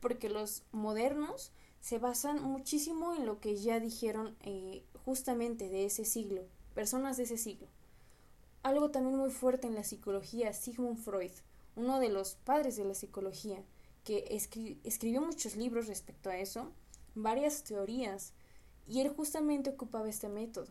porque 0.00 0.28
los 0.28 0.64
modernos 0.70 1.52
se 1.80 1.98
basan 1.98 2.42
muchísimo 2.42 3.14
en 3.14 3.24
lo 3.24 3.40
que 3.40 3.56
ya 3.56 3.80
dijeron 3.80 4.36
eh, 4.40 4.84
justamente 5.04 5.68
de 5.68 5.84
ese 5.84 6.04
siglo, 6.04 6.42
personas 6.74 7.16
de 7.16 7.24
ese 7.24 7.38
siglo. 7.38 7.66
Algo 8.62 8.90
también 8.90 9.16
muy 9.16 9.30
fuerte 9.30 9.66
en 9.66 9.74
la 9.74 9.84
psicología, 9.84 10.52
Sigmund 10.52 10.98
Freud, 10.98 11.32
uno 11.76 11.98
de 11.98 12.10
los 12.10 12.34
padres 12.34 12.76
de 12.76 12.84
la 12.84 12.94
psicología, 12.94 13.62
que 14.04 14.24
escribió 14.84 15.20
muchos 15.20 15.56
libros 15.56 15.86
respecto 15.86 16.30
a 16.30 16.38
eso, 16.38 16.70
varias 17.14 17.64
teorías, 17.64 18.32
y 18.86 19.00
él 19.00 19.08
justamente 19.08 19.70
ocupaba 19.70 20.08
este 20.08 20.28
método. 20.28 20.68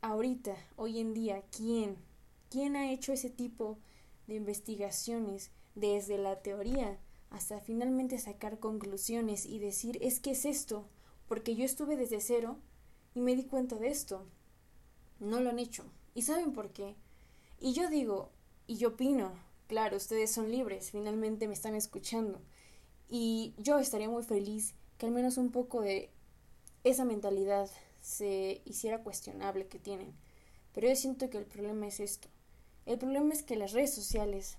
Ahorita, 0.00 0.56
hoy 0.76 1.00
en 1.00 1.12
día, 1.12 1.42
¿quién? 1.56 1.96
¿Quién 2.50 2.76
ha 2.76 2.90
hecho 2.92 3.12
ese 3.12 3.30
tipo 3.30 3.78
de 4.26 4.34
investigaciones 4.34 5.50
desde 5.74 6.18
la 6.18 6.40
teoría 6.40 6.98
hasta 7.30 7.60
finalmente 7.60 8.18
sacar 8.18 8.58
conclusiones 8.58 9.46
y 9.46 9.58
decir 9.58 9.98
es 10.02 10.20
que 10.20 10.32
es 10.32 10.44
esto? 10.44 10.86
Porque 11.28 11.54
yo 11.56 11.64
estuve 11.64 11.96
desde 11.96 12.20
cero 12.20 12.58
y 13.14 13.20
me 13.20 13.34
di 13.34 13.44
cuenta 13.44 13.76
de 13.76 13.88
esto. 13.88 14.26
No 15.20 15.40
lo 15.40 15.50
han 15.50 15.58
hecho. 15.58 15.84
¿Y 16.14 16.22
saben 16.22 16.52
por 16.52 16.72
qué? 16.72 16.96
Y 17.60 17.72
yo 17.72 17.88
digo, 17.88 18.30
y 18.66 18.76
yo 18.76 18.88
opino, 18.88 19.32
Claro, 19.72 19.96
ustedes 19.96 20.30
son 20.30 20.50
libres, 20.50 20.90
finalmente 20.90 21.48
me 21.48 21.54
están 21.54 21.74
escuchando. 21.74 22.42
Y 23.08 23.54
yo 23.56 23.78
estaría 23.78 24.10
muy 24.10 24.22
feliz 24.22 24.74
que 24.98 25.06
al 25.06 25.12
menos 25.12 25.38
un 25.38 25.50
poco 25.50 25.80
de 25.80 26.10
esa 26.84 27.06
mentalidad 27.06 27.70
se 28.02 28.60
hiciera 28.66 29.02
cuestionable 29.02 29.68
que 29.68 29.78
tienen. 29.78 30.12
Pero 30.74 30.88
yo 30.88 30.94
siento 30.94 31.30
que 31.30 31.38
el 31.38 31.46
problema 31.46 31.86
es 31.86 32.00
esto. 32.00 32.28
El 32.84 32.98
problema 32.98 33.32
es 33.32 33.42
que 33.42 33.56
las 33.56 33.72
redes 33.72 33.94
sociales 33.94 34.58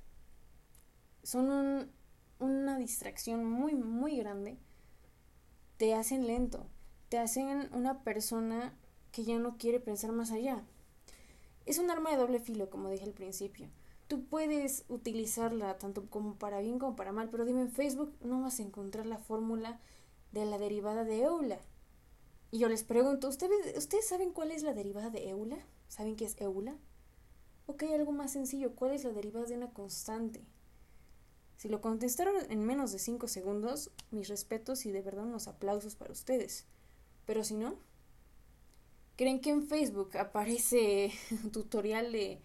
son 1.21 1.91
una 2.39 2.77
distracción 2.79 3.45
muy, 3.45 3.75
muy 3.75 4.17
grande. 4.17 4.57
Te 5.77 5.93
hacen 5.93 6.25
lento, 6.25 6.65
te 7.13 7.19
hacen 7.19 7.69
una 7.75 8.03
persona 8.03 8.73
que 9.11 9.23
ya 9.23 9.37
no 9.37 9.59
quiere 9.59 9.79
pensar 9.79 10.11
más 10.13 10.31
allá. 10.31 10.63
Es 11.67 11.77
un 11.77 11.91
arma 11.91 12.09
de 12.09 12.17
doble 12.17 12.39
filo, 12.39 12.71
como 12.71 12.89
dije 12.89 13.03
al 13.03 13.13
principio 13.13 13.69
tú 14.07 14.25
puedes 14.25 14.83
utilizarla 14.89 15.77
tanto 15.77 16.09
como 16.09 16.39
para 16.39 16.59
bien 16.59 16.79
como 16.79 16.95
para 16.95 17.11
mal, 17.11 17.29
pero 17.29 17.45
dime 17.45 17.61
en 17.61 17.71
Facebook 17.71 18.15
no 18.21 18.41
vas 18.41 18.59
a 18.59 18.63
encontrar 18.63 19.05
la 19.05 19.19
fórmula 19.19 19.79
de 20.31 20.45
la 20.45 20.57
derivada 20.57 21.03
de 21.03 21.21
Eula. 21.21 21.59
Y 22.49 22.57
yo 22.57 22.67
les 22.67 22.83
pregunto, 22.83 23.27
¿ustedes, 23.27 23.77
¿ustedes 23.77 24.07
saben 24.07 24.31
cuál 24.31 24.49
es 24.49 24.63
la 24.63 24.73
derivada 24.73 25.11
de 25.11 25.29
Eula? 25.29 25.59
¿Saben 25.89 26.15
qué 26.15 26.25
es 26.25 26.35
Eula? 26.41 26.75
Ok, 27.67 27.83
algo 27.93 28.11
más 28.11 28.31
sencillo, 28.31 28.75
¿cuál 28.75 28.91
es 28.91 29.03
la 29.03 29.11
derivada 29.11 29.45
de 29.45 29.57
una 29.57 29.71
constante? 29.71 30.41
Si 31.57 31.69
lo 31.69 31.79
contestaron 31.79 32.35
en 32.49 32.65
menos 32.65 32.91
de 32.91 32.97
5 32.97 33.27
segundos, 33.27 33.91
mis 34.09 34.29
respetos 34.29 34.87
y 34.87 34.91
de 34.91 35.03
verdad 35.03 35.25
unos 35.25 35.47
aplausos 35.47 35.95
para 35.95 36.11
ustedes. 36.11 36.65
Pero 37.25 37.43
si 37.43 37.55
no, 37.55 37.75
¿creen 39.15 39.39
que 39.39 39.49
en 39.49 39.63
Facebook 39.63 40.17
aparece 40.17 41.11
un 41.31 41.51
tutorial 41.51 42.11
de 42.11 42.41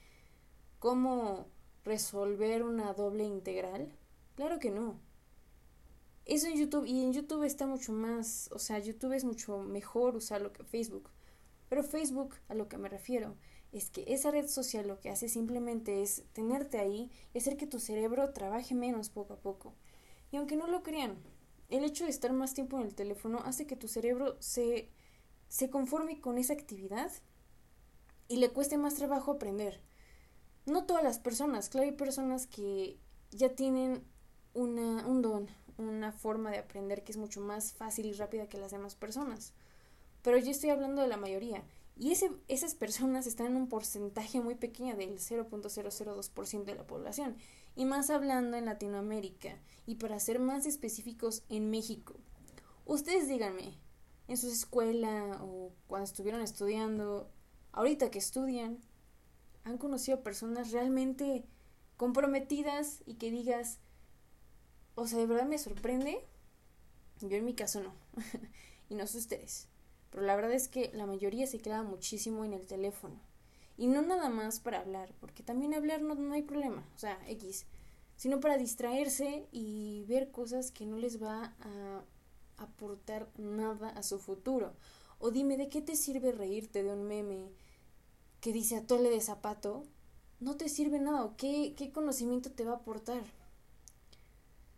cómo 0.79 1.47
resolver 1.85 2.63
una 2.63 2.93
doble 2.93 3.25
integral? 3.25 3.93
Claro 4.37 4.59
que 4.59 4.71
no. 4.71 4.99
Eso 6.25 6.47
en 6.47 6.57
YouTube, 6.57 6.85
y 6.85 7.03
en 7.03 7.13
YouTube 7.13 7.45
está 7.45 7.67
mucho 7.67 7.93
más, 7.93 8.51
o 8.53 8.59
sea, 8.59 8.79
YouTube 8.79 9.15
es 9.15 9.25
mucho 9.25 9.59
mejor 9.59 10.15
usarlo 10.15 10.53
que 10.53 10.63
Facebook. 10.63 11.09
Pero 11.69 11.83
Facebook, 11.83 12.35
a 12.49 12.55
lo 12.55 12.69
que 12.69 12.77
me 12.77 12.89
refiero, 12.89 13.35
es 13.73 13.91
que 13.91 14.05
esa 14.07 14.31
red 14.31 14.47
social 14.47 14.87
lo 14.87 15.01
que 15.01 15.11
hace 15.11 15.29
simplemente 15.29 16.03
es 16.03 16.25
tenerte 16.33 16.79
ahí 16.79 17.11
y 17.33 17.39
hacer 17.39 17.57
que 17.57 17.67
tu 17.67 17.79
cerebro 17.79 18.33
trabaje 18.33 18.75
menos 18.75 19.11
poco 19.11 19.35
a 19.35 19.41
poco. 19.41 19.75
Y 20.31 20.37
aunque 20.37 20.57
no 20.57 20.67
lo 20.67 20.83
crean, 20.83 21.17
el 21.69 21.85
hecho 21.85 22.05
de 22.05 22.11
estar 22.11 22.33
más 22.33 22.55
tiempo 22.55 22.79
en 22.79 22.87
el 22.87 22.95
teléfono 22.95 23.41
hace 23.45 23.67
que 23.67 23.77
tu 23.77 23.89
cerebro 23.89 24.37
se, 24.41 24.91
se 25.49 25.71
conforme 25.71 26.21
con 26.21 26.39
esa 26.39 26.53
actividad 26.53 27.11
y 28.29 28.37
le 28.37 28.51
cueste 28.51 28.79
más 28.79 28.95
trabajo 28.95 29.33
aprender 29.33 29.81
no 30.69 30.85
todas 30.85 31.03
las 31.03 31.19
personas, 31.19 31.69
claro, 31.69 31.87
hay 31.87 31.95
personas 31.95 32.47
que 32.47 32.99
ya 33.31 33.51
tienen 33.51 34.05
una, 34.55 35.07
un 35.07 35.23
don, 35.23 35.49
una 35.77 36.13
forma 36.13 36.51
de 36.51 36.59
aprender 36.59 37.05
que 37.05 37.13
es 37.13 37.19
mucho 37.19 37.41
más 37.41 37.73
fácil 37.73 38.07
y 38.07 38.13
rápida 38.13 38.49
que 38.49 38.59
las 38.59 38.71
demás 38.71 38.95
personas. 38.95 39.53
Pero 40.23 40.39
yo 40.39 40.51
estoy 40.51 40.71
hablando 40.71 41.03
de 41.03 41.09
la 41.09 41.17
mayoría. 41.17 41.63
Y 41.97 42.13
ese, 42.13 42.31
esas 42.47 42.75
personas 42.75 43.27
están 43.27 43.49
en 43.49 43.57
un 43.57 43.69
porcentaje 43.69 44.41
muy 44.41 44.55
pequeño 44.55 44.97
del 44.97 45.19
0.002% 45.19 46.65
de 46.65 46.75
la 46.75 46.87
población. 46.87 47.37
Y 47.79 47.85
más 47.85 48.11
hablando 48.11 48.57
en 48.57 48.65
Latinoamérica. 48.65 49.57
Y 49.87 49.95
para 49.95 50.19
ser 50.19 50.41
más 50.41 50.67
específicos, 50.67 51.45
en 51.49 51.71
México. 51.71 52.17
Ustedes 52.87 53.29
díganme, 53.29 53.79
en 54.27 54.37
su 54.37 54.49
escuela 54.49 55.39
o 55.43 55.71
cuando 55.87 56.07
estuvieron 56.07 56.41
estudiando, 56.41 57.31
ahorita 57.71 58.11
que 58.11 58.19
estudian, 58.19 58.81
han 59.63 59.79
conocido 59.79 60.25
personas 60.25 60.73
realmente 60.73 61.45
comprometidas 61.97 63.05
y 63.07 63.15
que 63.15 63.31
digas, 63.31 63.79
o 64.97 65.07
sea, 65.07 65.21
de 65.21 65.27
verdad 65.27 65.47
me 65.47 65.59
sorprende. 65.59 66.27
Yo 67.21 67.37
en 67.37 67.45
mi 67.45 67.55
caso 67.55 67.81
no. 67.81 67.95
y 68.89 68.97
no 68.97 69.07
sé 69.07 69.19
ustedes. 69.19 69.69
Pero 70.11 70.25
la 70.25 70.35
verdad 70.35 70.55
es 70.55 70.67
que 70.67 70.91
la 70.95 71.07
mayoría 71.07 71.47
se 71.47 71.61
queda 71.61 71.85
muchísimo 71.85 72.45
en 72.45 72.55
el 72.55 72.67
teléfono. 72.67 73.21
Y 73.79 73.87
no 73.87 74.03
nada 74.03 74.29
más 74.29 74.61
para 74.61 74.81
hablar, 74.81 75.15
porque 75.21 75.43
también 75.43 75.73
hablar 75.73 76.03
no, 76.03 76.15
no 76.15 76.35
hay 76.35 76.43
problema, 76.43 76.87
o 76.95 76.99
sea, 76.99 77.19
X, 77.29 77.65
sino 78.17 78.41
para 78.41 78.59
distraerse 78.59 79.49
y 79.53 80.05
ver 80.09 80.31
cosas 80.31 80.71
que 80.71 80.85
no 80.85 80.99
les 80.99 81.23
va 81.23 81.55
a 81.61 82.03
aportar 82.59 83.29
nada 83.39 83.89
a 83.91 84.03
su 84.03 84.19
futuro. 84.19 84.75
O 85.19 85.31
dime, 85.31 85.57
¿de 85.57 85.71
qué 85.71 85.81
te 85.81 85.97
sirve 85.97 86.33
reírte 86.33 86.83
de 86.83 86.93
un 86.93 87.07
meme? 87.07 87.49
que 88.41 88.53
dice 88.53 88.77
atole 88.77 89.11
de 89.11 89.21
zapato, 89.21 89.85
no 90.41 90.57
te 90.57 90.69
sirve 90.69 90.99
nada. 90.99 91.35
¿Qué, 91.37 91.75
¿Qué 91.77 91.91
conocimiento 91.91 92.51
te 92.51 92.65
va 92.65 92.73
a 92.73 92.77
aportar? 92.77 93.23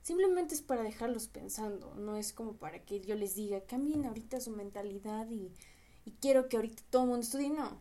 Simplemente 0.03 0.55
es 0.55 0.63
para 0.63 0.83
dejarlos 0.83 1.29
pensando, 1.29 1.95
no 1.95 2.17
es 2.17 2.33
como 2.33 2.55
para 2.55 2.85
que 2.85 3.01
yo 3.01 3.15
les 3.15 3.35
diga, 3.35 3.61
cambien 3.61 4.07
ahorita 4.07 4.41
su 4.41 4.51
mentalidad 4.51 5.29
y, 5.31 5.53
y 6.07 6.13
quiero 6.13 6.49
que 6.49 6.57
ahorita 6.57 6.83
todo 6.89 7.03
el 7.03 7.09
mundo 7.09 7.23
estudie. 7.23 7.51
No, 7.51 7.79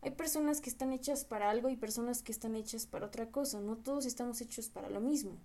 hay 0.00 0.12
personas 0.12 0.60
que 0.60 0.70
están 0.70 0.92
hechas 0.92 1.24
para 1.24 1.50
algo 1.50 1.68
y 1.68 1.76
personas 1.76 2.22
que 2.22 2.32
están 2.32 2.54
hechas 2.54 2.86
para 2.86 3.06
otra 3.06 3.30
cosa, 3.30 3.60
no 3.60 3.76
todos 3.76 4.06
estamos 4.06 4.40
hechos 4.40 4.68
para 4.68 4.88
lo 4.90 5.00
mismo. 5.00 5.38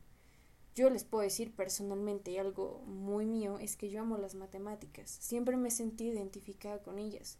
Yo 0.75 0.89
les 0.89 1.03
puedo 1.03 1.23
decir 1.23 1.55
personalmente 1.55 2.31
y 2.31 2.37
algo 2.37 2.81
muy 2.85 3.25
mío 3.25 3.59
es 3.59 3.75
que 3.75 3.89
yo 3.89 4.01
amo 4.01 4.17
las 4.17 4.35
matemáticas, 4.35 5.09
siempre 5.09 5.57
me 5.57 5.71
sentí 5.71 6.05
identificada 6.05 6.81
con 6.81 6.99
ellas. 6.99 7.37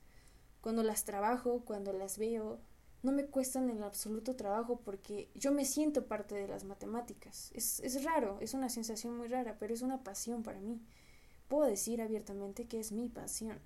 Cuando 0.62 0.84
las 0.84 1.04
trabajo, 1.04 1.63
cuando 1.65 1.93
las 1.93 2.17
veo, 2.17 2.60
no 3.04 3.12
me 3.12 3.26
cuestan 3.26 3.69
en 3.69 3.84
absoluto 3.84 4.36
trabajo 4.36 4.80
porque 4.84 5.30
yo 5.36 5.52
me 5.52 5.65
siento 5.65 6.06
parte 6.06 6.36
de 6.36 6.47
las 6.47 6.63
matemáticas. 6.63 7.52
Es, 7.54 7.80
es 7.82 8.04
raro, 8.04 8.38
es 8.39 8.54
una 8.54 8.69
sensación 8.69 9.17
muy 9.17 9.28
rara, 9.28 9.58
pero 9.60 9.73
es 9.73 9.82
una 9.82 10.04
pasión 10.04 10.41
para 10.41 10.62
mí. 10.62 10.80
Puedo 11.49 11.69
decir 11.69 12.02
abiertamente 12.02 12.65
que 12.65 12.80
es 12.80 12.91
mi 12.91 13.10
pasión. 13.10 13.60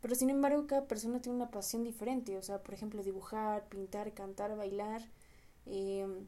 Pero 0.00 0.14
sin 0.14 0.30
embargo, 0.30 0.66
cada 0.66 0.86
persona 0.86 1.20
tiene 1.20 1.36
una 1.36 1.50
pasión 1.50 1.84
diferente. 1.84 2.36
O 2.38 2.42
sea, 2.42 2.62
por 2.62 2.74
ejemplo, 2.74 3.02
dibujar, 3.02 3.68
pintar, 3.68 4.12
cantar, 4.14 4.56
bailar, 4.56 5.02
em, 5.66 6.26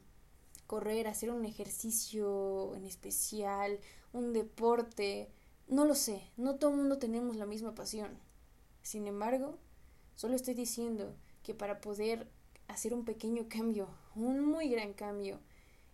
correr, 0.67 1.07
hacer 1.07 1.31
un 1.31 1.45
ejercicio 1.45 2.75
en 2.75 2.85
especial, 2.85 3.79
un 4.13 4.33
deporte. 4.33 5.29
No 5.67 5.85
lo 5.85 5.95
sé, 5.95 6.21
no 6.37 6.55
todo 6.57 6.71
el 6.71 6.77
mundo 6.77 6.97
tenemos 6.99 7.35
la 7.35 7.45
misma 7.45 7.75
pasión. 7.75 8.17
Sin 8.81 9.07
embargo, 9.07 9.57
solo 10.15 10.35
estoy 10.35 10.53
diciendo 10.55 11.15
que 11.43 11.53
para 11.53 11.81
poder 11.81 12.27
hacer 12.67 12.93
un 12.93 13.05
pequeño 13.05 13.47
cambio, 13.49 13.87
un 14.15 14.45
muy 14.45 14.69
gran 14.69 14.93
cambio 14.93 15.39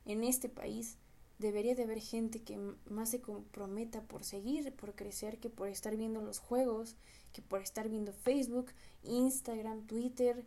en 0.06 0.24
este 0.24 0.50
país, 0.50 0.98
debería 1.40 1.76
de 1.76 1.84
haber 1.84 2.00
gente 2.00 2.44
que 2.44 2.58
más 2.86 3.10
se 3.10 3.22
comprometa 3.22 4.02
por 4.02 4.24
seguir, 4.24 4.74
por 4.76 4.96
crecer, 4.96 5.40
que 5.40 5.50
por 5.50 5.68
estar 5.68 5.96
viendo 5.98 6.22
los 6.22 6.40
juegos, 6.40 6.96
que 7.36 7.42
por 7.42 7.62
estar 7.62 7.90
viendo 7.90 8.14
Facebook, 8.14 8.72
Instagram, 9.04 9.86
Twitter, 9.88 10.46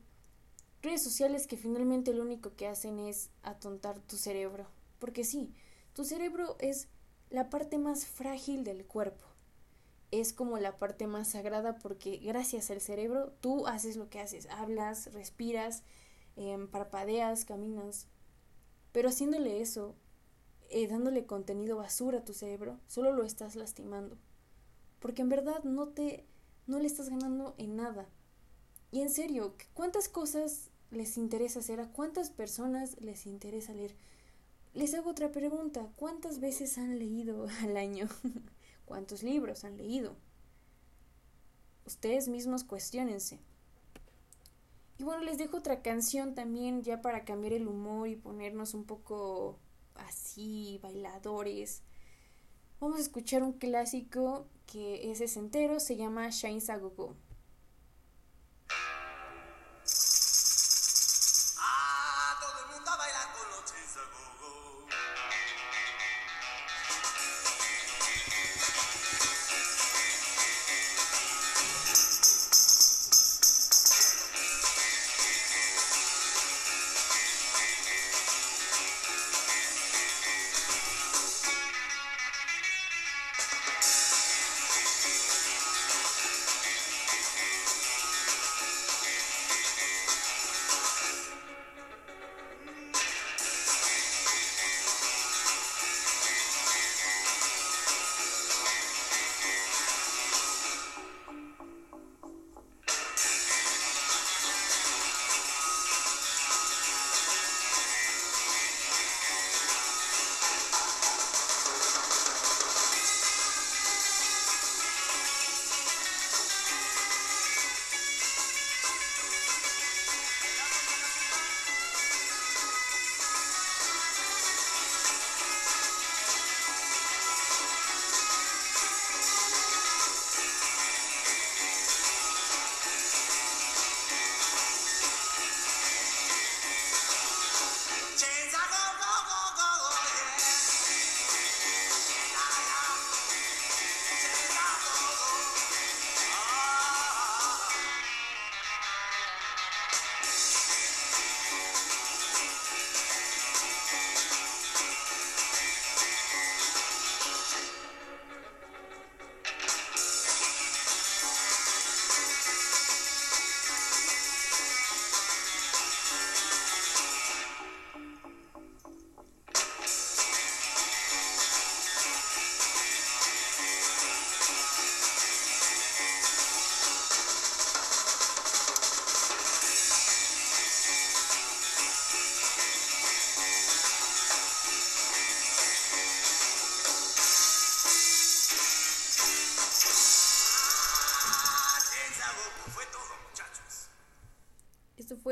redes 0.80 1.04
sociales 1.04 1.46
que 1.46 1.58
finalmente 1.58 2.14
lo 2.14 2.22
único 2.22 2.56
que 2.56 2.66
hacen 2.66 2.98
es 2.98 3.28
atontar 3.42 4.00
tu 4.00 4.16
cerebro. 4.16 4.66
Porque 4.98 5.22
sí, 5.22 5.52
tu 5.92 6.06
cerebro 6.06 6.56
es 6.60 6.88
la 7.28 7.50
parte 7.50 7.76
más 7.76 8.06
frágil 8.06 8.64
del 8.64 8.86
cuerpo. 8.86 9.26
Es 10.10 10.32
como 10.32 10.56
la 10.56 10.78
parte 10.78 11.06
más 11.06 11.28
sagrada 11.28 11.78
porque 11.78 12.16
gracias 12.16 12.70
al 12.70 12.80
cerebro 12.80 13.34
tú 13.42 13.66
haces 13.66 13.96
lo 13.96 14.08
que 14.08 14.20
haces, 14.20 14.46
hablas, 14.46 15.12
respiras, 15.12 15.82
em, 16.36 16.68
parpadeas, 16.68 17.44
caminas. 17.44 18.06
Pero 18.92 19.10
haciéndole 19.10 19.60
eso, 19.60 19.94
eh, 20.70 20.88
dándole 20.88 21.26
contenido 21.26 21.76
basura 21.76 22.20
a 22.20 22.24
tu 22.24 22.32
cerebro, 22.32 22.80
solo 22.86 23.12
lo 23.12 23.24
estás 23.24 23.56
lastimando. 23.56 24.16
Porque 25.00 25.20
en 25.20 25.28
verdad 25.28 25.62
no 25.64 25.88
te, 25.88 26.24
no 26.68 26.78
le 26.78 26.86
estás 26.86 27.08
ganando 27.08 27.54
en 27.58 27.76
nada. 27.76 28.06
Y 28.92 29.00
en 29.00 29.10
serio, 29.10 29.54
¿cuántas 29.74 30.08
cosas 30.08 30.70
les 30.90 31.16
interesa 31.16 31.58
hacer? 31.58 31.80
¿A 31.80 31.90
cuántas 31.90 32.30
personas 32.30 33.00
les 33.00 33.26
interesa 33.26 33.72
leer? 33.72 33.96
Les 34.74 34.94
hago 34.94 35.10
otra 35.10 35.32
pregunta. 35.32 35.90
¿Cuántas 35.96 36.40
veces 36.40 36.78
han 36.78 36.98
leído 36.98 37.48
al 37.62 37.76
año? 37.76 38.08
¿Cuántos 38.84 39.22
libros 39.22 39.64
han 39.64 39.76
leído? 39.76 40.14
Ustedes 41.86 42.28
mismos 42.28 42.64
cuestionense. 42.64 43.40
Y 44.98 45.04
bueno, 45.04 45.22
les 45.22 45.38
dejo 45.38 45.56
otra 45.56 45.80
canción 45.80 46.34
también 46.34 46.82
ya 46.82 47.00
para 47.00 47.24
cambiar 47.24 47.54
el 47.54 47.66
humor 47.66 48.08
y 48.08 48.16
ponernos 48.16 48.74
un 48.74 48.84
poco 48.84 49.58
así, 49.94 50.78
bailadores. 50.82 51.82
Vamos 52.80 52.98
a 52.98 53.02
escuchar 53.02 53.42
un 53.42 53.52
clásico 53.52 54.46
que 54.68 55.10
es 55.10 55.36
entero, 55.36 55.80
se 55.80 55.96
llama 55.96 56.28
Shine 56.28 56.60
Sagogo. 56.60 57.16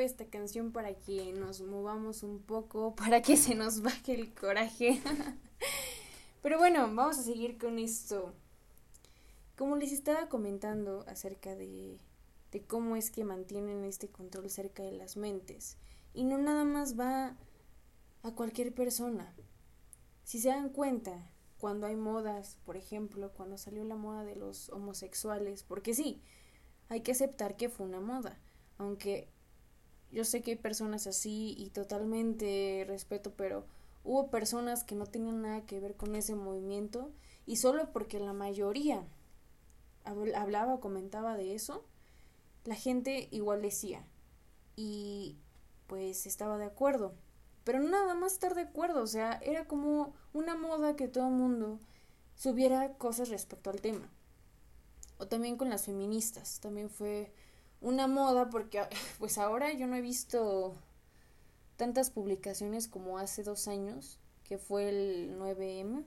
Esta 0.06 0.26
canción 0.26 0.72
para 0.72 0.94
que 0.94 1.32
nos 1.32 1.60
movamos 1.60 2.22
un 2.22 2.40
poco, 2.40 2.94
para 2.96 3.22
que 3.22 3.36
se 3.36 3.54
nos 3.54 3.82
baje 3.82 4.14
el 4.14 4.34
coraje. 4.34 5.00
Pero 6.42 6.58
bueno, 6.58 6.82
vamos 6.82 7.18
a 7.18 7.22
seguir 7.22 7.58
con 7.58 7.78
esto. 7.78 8.32
Como 9.56 9.76
les 9.76 9.92
estaba 9.92 10.28
comentando 10.28 11.04
acerca 11.08 11.54
de, 11.54 11.98
de 12.52 12.62
cómo 12.62 12.96
es 12.96 13.10
que 13.10 13.24
mantienen 13.24 13.84
este 13.84 14.08
control 14.08 14.50
cerca 14.50 14.82
de 14.82 14.92
las 14.92 15.16
mentes. 15.16 15.76
Y 16.14 16.24
no 16.24 16.38
nada 16.38 16.64
más 16.64 16.98
va 16.98 17.36
a 18.22 18.30
cualquier 18.32 18.74
persona. 18.74 19.34
Si 20.24 20.40
se 20.40 20.48
dan 20.48 20.70
cuenta, 20.70 21.30
cuando 21.58 21.86
hay 21.86 21.96
modas, 21.96 22.58
por 22.64 22.76
ejemplo, 22.76 23.32
cuando 23.32 23.58
salió 23.58 23.84
la 23.84 23.96
moda 23.96 24.24
de 24.24 24.36
los 24.36 24.68
homosexuales, 24.70 25.62
porque 25.62 25.94
sí, 25.94 26.22
hay 26.88 27.00
que 27.00 27.12
aceptar 27.12 27.56
que 27.56 27.68
fue 27.68 27.86
una 27.86 28.00
moda, 28.00 28.38
aunque 28.78 29.28
yo 30.16 30.24
sé 30.24 30.40
que 30.40 30.52
hay 30.52 30.56
personas 30.56 31.06
así 31.06 31.54
y 31.58 31.68
totalmente 31.68 32.86
respeto, 32.88 33.34
pero 33.36 33.66
hubo 34.02 34.30
personas 34.30 34.82
que 34.82 34.94
no 34.94 35.04
tenían 35.04 35.42
nada 35.42 35.66
que 35.66 35.78
ver 35.78 35.94
con 35.94 36.16
ese 36.16 36.34
movimiento 36.34 37.12
y 37.44 37.56
solo 37.56 37.92
porque 37.92 38.18
la 38.18 38.32
mayoría 38.32 39.04
hablaba 40.04 40.72
o 40.72 40.80
comentaba 40.80 41.36
de 41.36 41.54
eso, 41.54 41.84
la 42.64 42.76
gente 42.76 43.28
igual 43.30 43.60
decía 43.60 44.06
y 44.74 45.36
pues 45.86 46.24
estaba 46.24 46.56
de 46.56 46.64
acuerdo. 46.64 47.12
Pero 47.64 47.80
nada 47.80 48.14
más 48.14 48.32
estar 48.32 48.54
de 48.54 48.62
acuerdo, 48.62 49.02
o 49.02 49.06
sea, 49.06 49.38
era 49.42 49.68
como 49.68 50.14
una 50.32 50.56
moda 50.56 50.96
que 50.96 51.08
todo 51.08 51.26
el 51.26 51.34
mundo 51.34 51.78
subiera 52.36 52.94
cosas 52.94 53.28
respecto 53.28 53.68
al 53.68 53.82
tema. 53.82 54.10
O 55.18 55.28
también 55.28 55.58
con 55.58 55.68
las 55.68 55.84
feministas, 55.84 56.58
también 56.60 56.88
fue 56.88 57.34
una 57.80 58.06
moda 58.06 58.48
porque 58.50 58.82
pues 59.18 59.38
ahora 59.38 59.72
yo 59.72 59.86
no 59.86 59.96
he 59.96 60.00
visto 60.00 60.76
tantas 61.76 62.10
publicaciones 62.10 62.88
como 62.88 63.18
hace 63.18 63.42
dos 63.42 63.68
años, 63.68 64.18
que 64.44 64.58
fue 64.58 64.88
el 64.88 65.36
9M. 65.38 66.04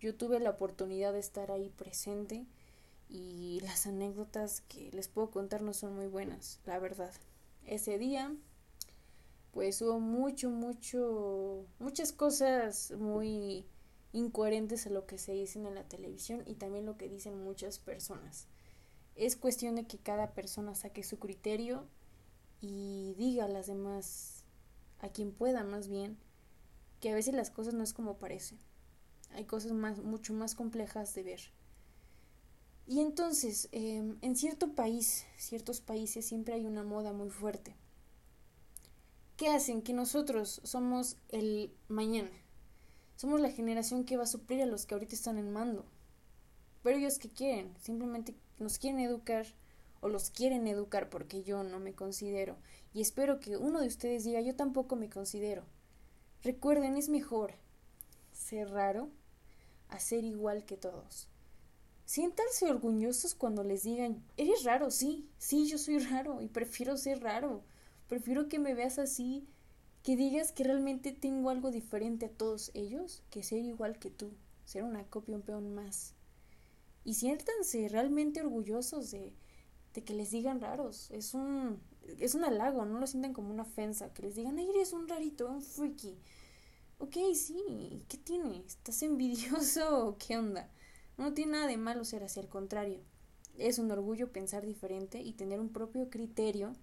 Yo 0.00 0.14
tuve 0.14 0.40
la 0.40 0.50
oportunidad 0.50 1.12
de 1.12 1.18
estar 1.18 1.50
ahí 1.50 1.68
presente 1.68 2.46
y 3.08 3.60
las 3.62 3.86
anécdotas 3.86 4.62
que 4.62 4.90
les 4.92 5.08
puedo 5.08 5.30
contar 5.30 5.62
no 5.62 5.74
son 5.74 5.94
muy 5.94 6.06
buenas, 6.06 6.60
la 6.64 6.78
verdad. 6.78 7.12
Ese 7.66 7.98
día 7.98 8.34
pues 9.52 9.82
hubo 9.82 9.98
mucho, 9.98 10.50
mucho, 10.50 11.66
muchas 11.78 12.12
cosas 12.12 12.92
muy 12.92 13.66
incoherentes 14.12 14.86
a 14.86 14.90
lo 14.90 15.06
que 15.06 15.18
se 15.18 15.32
dicen 15.32 15.66
en 15.66 15.74
la 15.74 15.84
televisión 15.84 16.42
y 16.46 16.54
también 16.54 16.86
lo 16.86 16.96
que 16.96 17.08
dicen 17.08 17.42
muchas 17.42 17.78
personas. 17.78 18.46
Es 19.20 19.36
cuestión 19.36 19.74
de 19.76 19.86
que 19.86 19.98
cada 19.98 20.32
persona 20.32 20.74
saque 20.74 21.02
su 21.02 21.18
criterio 21.18 21.86
y 22.62 23.12
diga 23.18 23.44
a 23.44 23.48
las 23.48 23.66
demás, 23.66 24.44
a 24.98 25.10
quien 25.10 25.30
pueda 25.30 25.62
más 25.62 25.88
bien, 25.88 26.16
que 27.00 27.10
a 27.10 27.14
veces 27.14 27.34
las 27.34 27.50
cosas 27.50 27.74
no 27.74 27.84
es 27.84 27.92
como 27.92 28.16
parecen. 28.16 28.58
Hay 29.32 29.44
cosas 29.44 29.72
más, 29.72 29.98
mucho 29.98 30.32
más 30.32 30.54
complejas 30.54 31.14
de 31.14 31.22
ver. 31.22 31.40
Y 32.86 33.00
entonces, 33.00 33.68
em, 33.72 34.16
en 34.22 34.36
cierto 34.36 34.74
país, 34.74 35.26
ciertos 35.36 35.82
países, 35.82 36.24
siempre 36.24 36.54
hay 36.54 36.64
una 36.64 36.82
moda 36.82 37.12
muy 37.12 37.28
fuerte. 37.28 37.76
¿Qué 39.36 39.48
hacen? 39.48 39.82
Que 39.82 39.92
nosotros 39.92 40.62
somos 40.64 41.18
el 41.28 41.74
mañana. 41.88 42.32
Somos 43.16 43.42
la 43.42 43.50
generación 43.50 44.06
que 44.06 44.16
va 44.16 44.22
a 44.22 44.26
suplir 44.26 44.62
a 44.62 44.66
los 44.66 44.86
que 44.86 44.94
ahorita 44.94 45.14
están 45.14 45.36
en 45.36 45.52
mando. 45.52 45.84
Pero 46.82 46.96
ellos 46.96 47.18
que 47.18 47.28
quieren, 47.28 47.74
simplemente 47.78 48.34
nos 48.60 48.78
quieren 48.78 49.00
educar 49.00 49.46
o 50.00 50.08
los 50.08 50.30
quieren 50.30 50.66
educar 50.66 51.10
porque 51.10 51.42
yo 51.42 51.62
no 51.62 51.78
me 51.78 51.94
considero. 51.94 52.56
Y 52.92 53.00
espero 53.00 53.40
que 53.40 53.56
uno 53.56 53.80
de 53.80 53.88
ustedes 53.88 54.24
diga 54.24 54.40
yo 54.40 54.54
tampoco 54.56 54.96
me 54.96 55.10
considero. 55.10 55.64
Recuerden, 56.42 56.96
es 56.96 57.08
mejor 57.08 57.54
ser 58.32 58.70
raro 58.70 59.10
a 59.88 60.00
ser 60.00 60.24
igual 60.24 60.64
que 60.64 60.76
todos. 60.76 61.28
Siéntanse 62.06 62.68
orgullosos 62.68 63.34
cuando 63.34 63.62
les 63.62 63.84
digan, 63.84 64.24
eres 64.36 64.64
raro, 64.64 64.90
sí, 64.90 65.28
sí, 65.38 65.66
yo 65.66 65.78
soy 65.78 65.98
raro 65.98 66.40
y 66.40 66.48
prefiero 66.48 66.96
ser 66.96 67.20
raro. 67.22 67.62
Prefiero 68.08 68.48
que 68.48 68.58
me 68.58 68.74
veas 68.74 68.98
así, 68.98 69.46
que 70.02 70.16
digas 70.16 70.50
que 70.50 70.64
realmente 70.64 71.12
tengo 71.12 71.50
algo 71.50 71.70
diferente 71.70 72.26
a 72.26 72.30
todos 72.30 72.72
ellos, 72.74 73.22
que 73.30 73.44
ser 73.44 73.60
igual 73.60 73.98
que 73.98 74.10
tú, 74.10 74.32
ser 74.64 74.82
una 74.82 75.04
copia, 75.04 75.36
un 75.36 75.42
peón 75.42 75.74
más. 75.74 76.14
Y 77.04 77.14
siéntanse 77.14 77.88
realmente 77.88 78.40
orgullosos 78.40 79.10
de, 79.10 79.32
de 79.94 80.04
que 80.04 80.14
les 80.14 80.30
digan 80.30 80.60
raros. 80.60 81.10
Es 81.10 81.34
un, 81.34 81.80
es 82.18 82.34
un 82.34 82.44
halago, 82.44 82.84
no 82.84 82.98
lo 82.98 83.06
sientan 83.06 83.32
como 83.32 83.50
una 83.50 83.62
ofensa. 83.62 84.12
Que 84.12 84.22
les 84.22 84.34
digan, 84.34 84.58
ay, 84.58 84.68
eres 84.70 84.92
un 84.92 85.08
rarito, 85.08 85.48
un 85.48 85.62
freaky. 85.62 86.18
Ok, 86.98 87.16
sí, 87.34 88.04
¿qué 88.08 88.18
tiene? 88.18 88.62
¿Estás 88.66 89.02
envidioso 89.02 90.06
o 90.08 90.18
qué 90.18 90.36
onda? 90.38 90.70
No 91.16 91.32
tiene 91.34 91.52
nada 91.52 91.66
de 91.66 91.76
malo 91.76 92.04
ser 92.04 92.22
así, 92.22 92.40
al 92.40 92.48
contrario. 92.48 93.00
Es 93.58 93.78
un 93.78 93.90
orgullo 93.90 94.32
pensar 94.32 94.64
diferente 94.66 95.20
y 95.20 95.32
tener 95.32 95.60
un 95.60 95.70
propio 95.70 96.10
criterio 96.10 96.74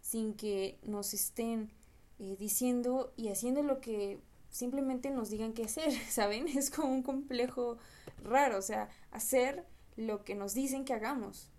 sin 0.00 0.34
que 0.34 0.78
nos 0.82 1.14
estén 1.14 1.70
eh, 2.18 2.36
diciendo 2.38 3.12
y 3.16 3.28
haciendo 3.28 3.62
lo 3.62 3.80
que 3.80 4.20
simplemente 4.50 5.10
nos 5.10 5.30
digan 5.30 5.52
qué 5.52 5.64
hacer, 5.64 5.92
¿saben? 6.10 6.48
Es 6.48 6.70
como 6.70 6.92
un 6.92 7.02
complejo 7.02 7.78
raro, 8.22 8.58
o 8.58 8.62
sea, 8.62 8.88
hacer 9.10 9.64
lo 9.96 10.24
que 10.24 10.34
nos 10.34 10.54
dicen 10.54 10.84
que 10.84 10.94
hagamos 10.94 11.50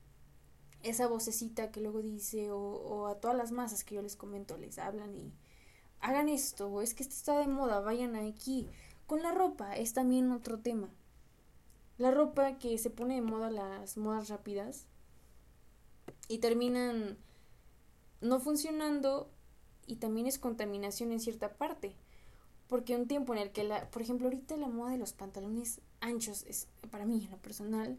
esa 0.83 1.07
vocecita 1.07 1.71
que 1.71 1.81
luego 1.81 2.01
dice 2.01 2.51
o, 2.51 3.07
a 3.07 3.19
todas 3.19 3.35
las 3.35 3.51
masas 3.51 3.83
que 3.83 3.95
yo 3.95 4.01
les 4.01 4.15
comento 4.15 4.57
les 4.57 4.79
hablan 4.79 5.13
y 5.15 5.33
hagan 5.99 6.29
esto 6.29 6.67
o 6.67 6.81
es 6.81 6.93
que 6.93 7.03
esto 7.03 7.15
está 7.15 7.39
de 7.39 7.47
moda, 7.47 7.81
vayan 7.81 8.15
aquí. 8.15 8.67
Con 9.05 9.23
la 9.23 9.31
ropa 9.31 9.75
es 9.75 9.93
también 9.93 10.31
otro 10.31 10.59
tema. 10.59 10.89
La 11.97 12.11
ropa 12.11 12.57
que 12.59 12.77
se 12.77 12.89
pone 12.89 13.15
de 13.15 13.21
moda 13.21 13.51
las 13.51 13.97
modas 13.97 14.29
rápidas 14.29 14.85
y 16.27 16.37
terminan 16.37 17.17
no 18.21 18.39
funcionando 18.39 19.29
y 19.85 19.97
también 19.97 20.27
es 20.27 20.39
contaminación 20.39 21.11
en 21.11 21.19
cierta 21.19 21.57
parte. 21.57 21.95
Porque 22.69 22.95
un 22.95 23.07
tiempo 23.07 23.33
en 23.33 23.39
el 23.39 23.51
que 23.51 23.65
la, 23.65 23.89
por 23.89 24.01
ejemplo, 24.01 24.27
ahorita 24.27 24.55
la 24.55 24.69
moda 24.69 24.91
de 24.91 24.97
los 24.97 25.11
pantalones 25.11 25.81
anchos 25.99 26.45
es 26.47 26.67
para 26.91 27.05
mí 27.05 27.25
en 27.25 27.31
lo 27.31 27.37
personal 27.37 27.97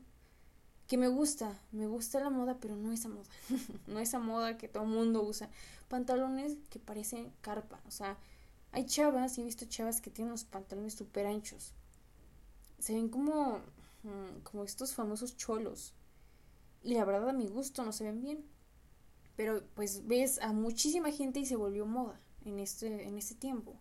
que 0.86 0.96
me 0.96 1.08
gusta, 1.08 1.56
me 1.70 1.86
gusta 1.86 2.18
la 2.18 2.30
moda, 2.30 2.58
pero 2.60 2.74
no 2.74 2.90
esa 2.90 3.08
moda, 3.08 3.28
no 3.86 4.00
esa 4.00 4.18
moda 4.18 4.56
que 4.56 4.66
todo 4.66 4.82
el 4.84 4.88
mundo 4.88 5.22
usa. 5.22 5.48
Pantalones 5.88 6.56
que 6.68 6.80
parecen 6.80 7.32
carpa, 7.42 7.80
o 7.86 7.90
sea, 7.92 8.16
hay 8.72 8.86
chavas, 8.86 9.38
he 9.38 9.44
visto 9.44 9.66
chavas 9.66 10.00
que 10.00 10.10
tienen 10.10 10.30
unos 10.30 10.44
pantalones 10.44 10.94
súper 10.94 11.26
anchos. 11.26 11.74
Se 12.78 12.94
ven 12.94 13.08
como, 13.08 13.58
mm, 14.02 14.40
como 14.42 14.64
estos 14.64 14.94
famosos 14.94 15.36
cholos. 15.36 15.94
Y 16.82 16.94
la 16.94 17.04
verdad 17.04 17.28
a 17.28 17.32
mi 17.32 17.46
gusto 17.46 17.84
no 17.84 17.92
se 17.92 18.04
ven 18.04 18.20
bien. 18.20 18.44
Pero 19.36 19.62
pues 19.74 20.06
ves 20.06 20.40
a 20.40 20.52
muchísima 20.52 21.10
gente 21.10 21.40
y 21.40 21.46
se 21.46 21.56
volvió 21.56 21.86
moda 21.86 22.20
en 22.44 22.58
este, 22.58 23.06
en 23.06 23.16
este 23.16 23.34
tiempo. 23.34 23.76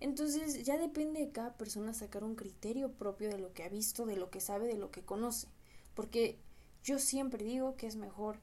Entonces 0.00 0.64
ya 0.64 0.76
depende 0.76 1.20
de 1.20 1.32
cada 1.32 1.56
persona 1.56 1.94
sacar 1.94 2.22
un 2.22 2.34
criterio 2.34 2.92
propio 2.92 3.28
de 3.28 3.38
lo 3.38 3.52
que 3.52 3.64
ha 3.64 3.68
visto, 3.68 4.04
de 4.04 4.16
lo 4.16 4.30
que 4.30 4.40
sabe, 4.40 4.66
de 4.66 4.76
lo 4.76 4.90
que 4.90 5.02
conoce. 5.02 5.48
Porque 5.94 6.38
yo 6.84 6.98
siempre 6.98 7.44
digo 7.44 7.76
que 7.76 7.86
es 7.86 7.96
mejor 7.96 8.38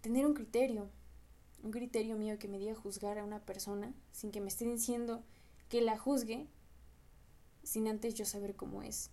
tener 0.00 0.26
un 0.26 0.34
criterio, 0.34 0.88
un 1.62 1.70
criterio 1.70 2.16
mío 2.16 2.38
que 2.38 2.48
me 2.48 2.58
diga 2.58 2.74
juzgar 2.74 3.18
a 3.18 3.24
una 3.24 3.44
persona 3.44 3.94
sin 4.12 4.30
que 4.30 4.40
me 4.40 4.48
esté 4.48 4.64
diciendo 4.64 5.22
que 5.68 5.80
la 5.80 5.98
juzgue 5.98 6.46
sin 7.62 7.88
antes 7.88 8.14
yo 8.14 8.24
saber 8.24 8.56
cómo 8.56 8.82
es. 8.82 9.10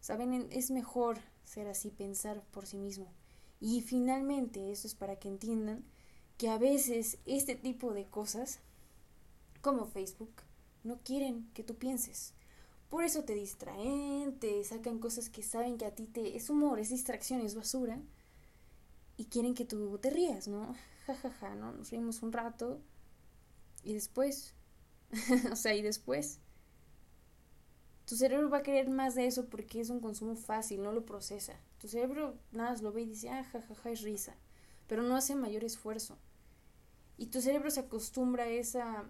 Saben, 0.00 0.48
es 0.50 0.70
mejor 0.70 1.18
ser 1.44 1.68
así, 1.68 1.90
pensar 1.90 2.42
por 2.50 2.66
sí 2.66 2.78
mismo. 2.78 3.12
Y 3.60 3.80
finalmente, 3.80 4.70
eso 4.70 4.86
es 4.86 4.94
para 4.94 5.16
que 5.16 5.28
entiendan 5.28 5.84
que 6.36 6.48
a 6.48 6.58
veces 6.58 7.18
este 7.26 7.56
tipo 7.56 7.92
de 7.92 8.06
cosas, 8.06 8.60
como 9.60 9.86
Facebook, 9.86 10.30
no 10.84 10.98
quieren 11.02 11.50
que 11.54 11.62
tú 11.62 11.76
pienses. 11.76 12.34
Por 12.88 13.04
eso 13.04 13.24
te 13.24 13.34
distraen, 13.34 14.38
te 14.38 14.64
sacan 14.64 14.98
cosas 14.98 15.28
que 15.28 15.42
saben 15.42 15.76
que 15.76 15.84
a 15.84 15.94
ti 15.94 16.06
te 16.06 16.36
es 16.36 16.48
humor, 16.48 16.78
es 16.78 16.88
distracción, 16.88 17.40
es 17.40 17.54
basura. 17.54 18.00
Y 19.16 19.26
quieren 19.26 19.54
que 19.54 19.64
tú 19.64 19.98
te 19.98 20.10
rías, 20.10 20.48
¿no? 20.48 20.74
Ja, 21.06 21.14
ja, 21.14 21.30
ja, 21.30 21.54
¿no? 21.54 21.72
Nos 21.72 21.90
reímos 21.90 22.22
un 22.22 22.32
rato. 22.32 22.82
Y 23.82 23.94
después, 23.94 24.54
o 25.52 25.56
sea, 25.56 25.74
y 25.74 25.80
después. 25.80 26.38
Tu 28.04 28.16
cerebro 28.16 28.48
va 28.50 28.58
a 28.58 28.62
querer 28.62 28.88
más 28.88 29.14
de 29.14 29.26
eso 29.26 29.46
porque 29.46 29.80
es 29.80 29.90
un 29.90 30.00
consumo 30.00 30.34
fácil, 30.34 30.82
no 30.82 30.92
lo 30.92 31.04
procesa. 31.04 31.54
Tu 31.78 31.88
cerebro 31.88 32.38
nada 32.52 32.70
más 32.70 32.82
lo 32.82 32.92
ve 32.92 33.02
y 33.02 33.06
dice, 33.06 33.28
ah, 33.30 33.44
ja, 33.44 33.62
ja, 33.62 33.74
ja, 33.74 33.90
es 33.90 34.02
risa. 34.02 34.34
Pero 34.86 35.02
no 35.02 35.16
hace 35.16 35.34
mayor 35.34 35.64
esfuerzo. 35.64 36.16
Y 37.18 37.26
tu 37.26 37.40
cerebro 37.40 37.70
se 37.70 37.80
acostumbra 37.80 38.44
a 38.44 38.48
esa... 38.48 39.04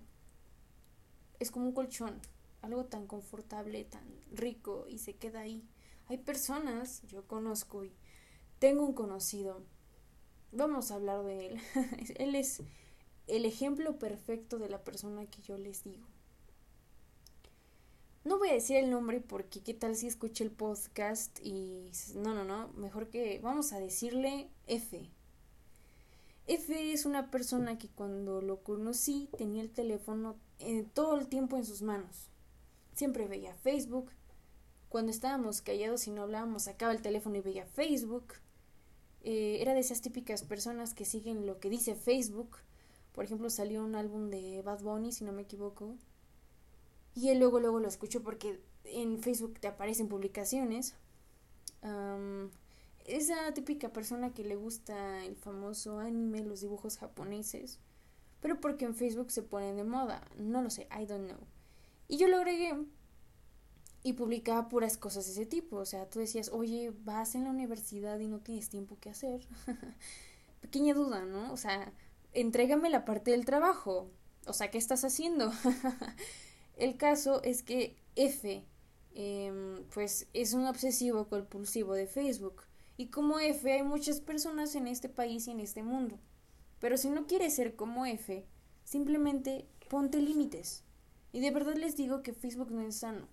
Es 1.39 1.51
como 1.51 1.67
un 1.67 1.73
colchón 1.73 2.21
algo 2.63 2.85
tan 2.87 3.07
confortable, 3.07 3.85
tan 3.85 4.05
rico 4.33 4.87
y 4.89 4.99
se 4.99 5.15
queda 5.15 5.41
ahí. 5.41 5.65
Hay 6.07 6.19
personas, 6.19 7.03
yo 7.07 7.27
conozco 7.27 7.85
y 7.85 7.93
tengo 8.59 8.85
un 8.85 8.95
conocido, 8.95 9.63
vamos 10.53 10.91
a 10.91 10.97
hablar 10.97 11.25
de 11.25 11.47
él. 11.47 11.61
él 12.19 12.35
es 12.35 12.63
el 13.27 13.45
ejemplo 13.45 13.99
perfecto 13.99 14.59
de 14.59 14.69
la 14.69 14.83
persona 14.83 15.27
que 15.27 15.43
yo 15.43 15.59
les 15.59 15.85
digo. 15.85 16.07
No 18.25 18.39
voy 18.39 18.51
a 18.51 18.55
decir 18.55 18.77
el 18.77 18.91
nombre 18.91 19.21
porque 19.21 19.63
qué 19.63 19.75
tal 19.75 19.97
si 19.97 20.07
escuché 20.07 20.45
el 20.45 20.51
podcast 20.51 21.39
y 21.43 21.91
no, 22.15 22.35
no, 22.35 22.45
no, 22.45 22.69
mejor 22.75 23.09
que 23.09 23.39
vamos 23.39 23.73
a 23.73 23.79
decirle 23.79 24.51
F. 24.67 25.11
F 26.49 26.93
es 26.93 27.05
una 27.05 27.31
persona 27.31 27.77
que 27.77 27.89
cuando 27.89 28.41
lo 28.41 28.63
conocí 28.63 29.29
tenía 29.37 29.61
el 29.61 29.71
teléfono 29.71 30.37
eh, 30.61 30.87
todo 30.95 31.19
el 31.19 31.29
tiempo 31.29 31.59
en 31.59 31.67
sus 31.67 31.83
manos. 31.83 32.31
Siempre 32.95 33.29
veía 33.29 33.55
Facebook. 33.55 34.11
Cuando 34.89 35.13
estábamos 35.13 35.61
callados 35.61 36.07
y 36.07 36.11
no 36.11 36.23
hablábamos, 36.23 36.63
sacaba 36.63 36.93
el 36.93 37.03
teléfono 37.03 37.37
y 37.37 37.43
veía 37.43 37.67
Facebook. 37.67 38.33
Eh, 39.21 39.59
era 39.61 39.75
de 39.75 39.81
esas 39.81 40.01
típicas 40.01 40.43
personas 40.43 40.95
que 40.95 41.05
siguen 41.05 41.45
lo 41.45 41.61
que 41.61 41.69
dice 41.69 41.95
Facebook. 41.95 42.57
Por 43.13 43.27
ejemplo, 43.27 43.51
salió 43.51 43.85
un 43.85 43.95
álbum 43.95 44.31
de 44.31 44.63
Bad 44.63 44.81
Bunny, 44.81 45.13
si 45.13 45.25
no 45.25 45.33
me 45.33 45.43
equivoco. 45.43 45.97
Y 47.15 47.29
él 47.29 47.41
luego, 47.41 47.61
luego 47.61 47.79
lo 47.79 47.89
escucho 47.89 48.23
porque 48.23 48.59
en 48.85 49.21
Facebook 49.21 49.61
te 49.61 49.69
aparecen 49.69 50.09
publicaciones. 50.09 50.95
Esa 53.09 53.53
típica 53.55 53.93
persona 53.93 54.33
que 54.33 54.45
le 54.45 54.57
gusta 54.57 55.25
el 55.25 55.37
famoso 55.37 55.99
anime, 55.99 56.43
los 56.43 56.61
dibujos 56.61 56.99
japoneses. 56.99 57.81
Pero 58.41 58.61
porque 58.61 58.85
en 58.85 58.95
Facebook 58.95 59.31
se 59.31 59.43
ponen 59.43 59.77
de 59.77 59.85
moda. 59.85 60.23
No 60.37 60.63
lo 60.63 60.71
sé, 60.71 60.89
I 60.97 61.07
don't 61.07 61.27
know. 61.27 61.41
Y 62.07 62.19
yo 62.19 62.29
lo 62.29 62.37
agregué 62.37 62.75
y 64.03 64.13
publicaba 64.13 64.69
puras 64.69 64.97
cosas 64.97 65.27
de 65.27 65.33
ese 65.33 65.47
tipo. 65.47 65.77
O 65.77 65.85
sea, 65.85 66.09
tú 66.09 66.21
decías, 66.21 66.51
oye, 66.51 66.93
vas 67.05 67.35
en 67.35 67.45
la 67.45 67.51
universidad 67.51 68.19
y 68.21 68.29
no 68.29 68.41
tienes 68.41 68.69
tiempo 68.69 68.99
que 69.01 69.11
hacer. 69.11 69.47
Pequeña 70.61 70.95
duda, 70.95 71.25
¿no? 71.25 71.53
O 71.53 71.57
sea, 71.57 71.93
entrégame 72.33 72.91
la 72.91 73.05
parte 73.05 73.33
del 73.33 73.45
trabajo. 73.45 74.11
O 74.47 74.53
sea, 74.53 74.71
¿qué 74.71 74.79
estás 74.79 75.05
haciendo? 75.05 75.53
El 76.77 76.97
caso 76.97 77.43
es 77.43 77.63
que 77.63 77.97
F, 78.15 78.65
em, 79.15 79.85
pues, 79.93 80.29
es 80.33 80.53
un 80.53 80.67
obsesivo 80.67 81.29
compulsivo 81.29 81.95
de 81.95 82.07
Facebook. 82.07 82.63
Y 82.99 83.07
como 83.07 83.39
F 83.39 83.73
hay 83.73 83.85
muchas 83.85 84.21
personas 84.21 84.75
en 84.75 84.89
este 84.89 85.09
país 85.09 85.47
y 85.47 85.53
en 85.53 85.61
este 85.61 85.85
mundo. 85.85 86.19
Pero 86.81 86.99
si 86.99 87.09
no 87.09 87.29
quieres 87.29 87.55
ser 87.55 87.77
como 87.77 88.05
F, 88.05 88.45
simplemente 88.83 89.69
ponte 89.89 90.21
límites. 90.21 90.83
Y 91.33 91.39
de 91.39 91.53
verdad 91.53 91.77
les 91.77 91.97
digo 91.97 92.23
que 92.23 92.33
Facebook 92.33 92.73
no 92.73 92.83
es 92.83 92.99
sano. 92.99 93.29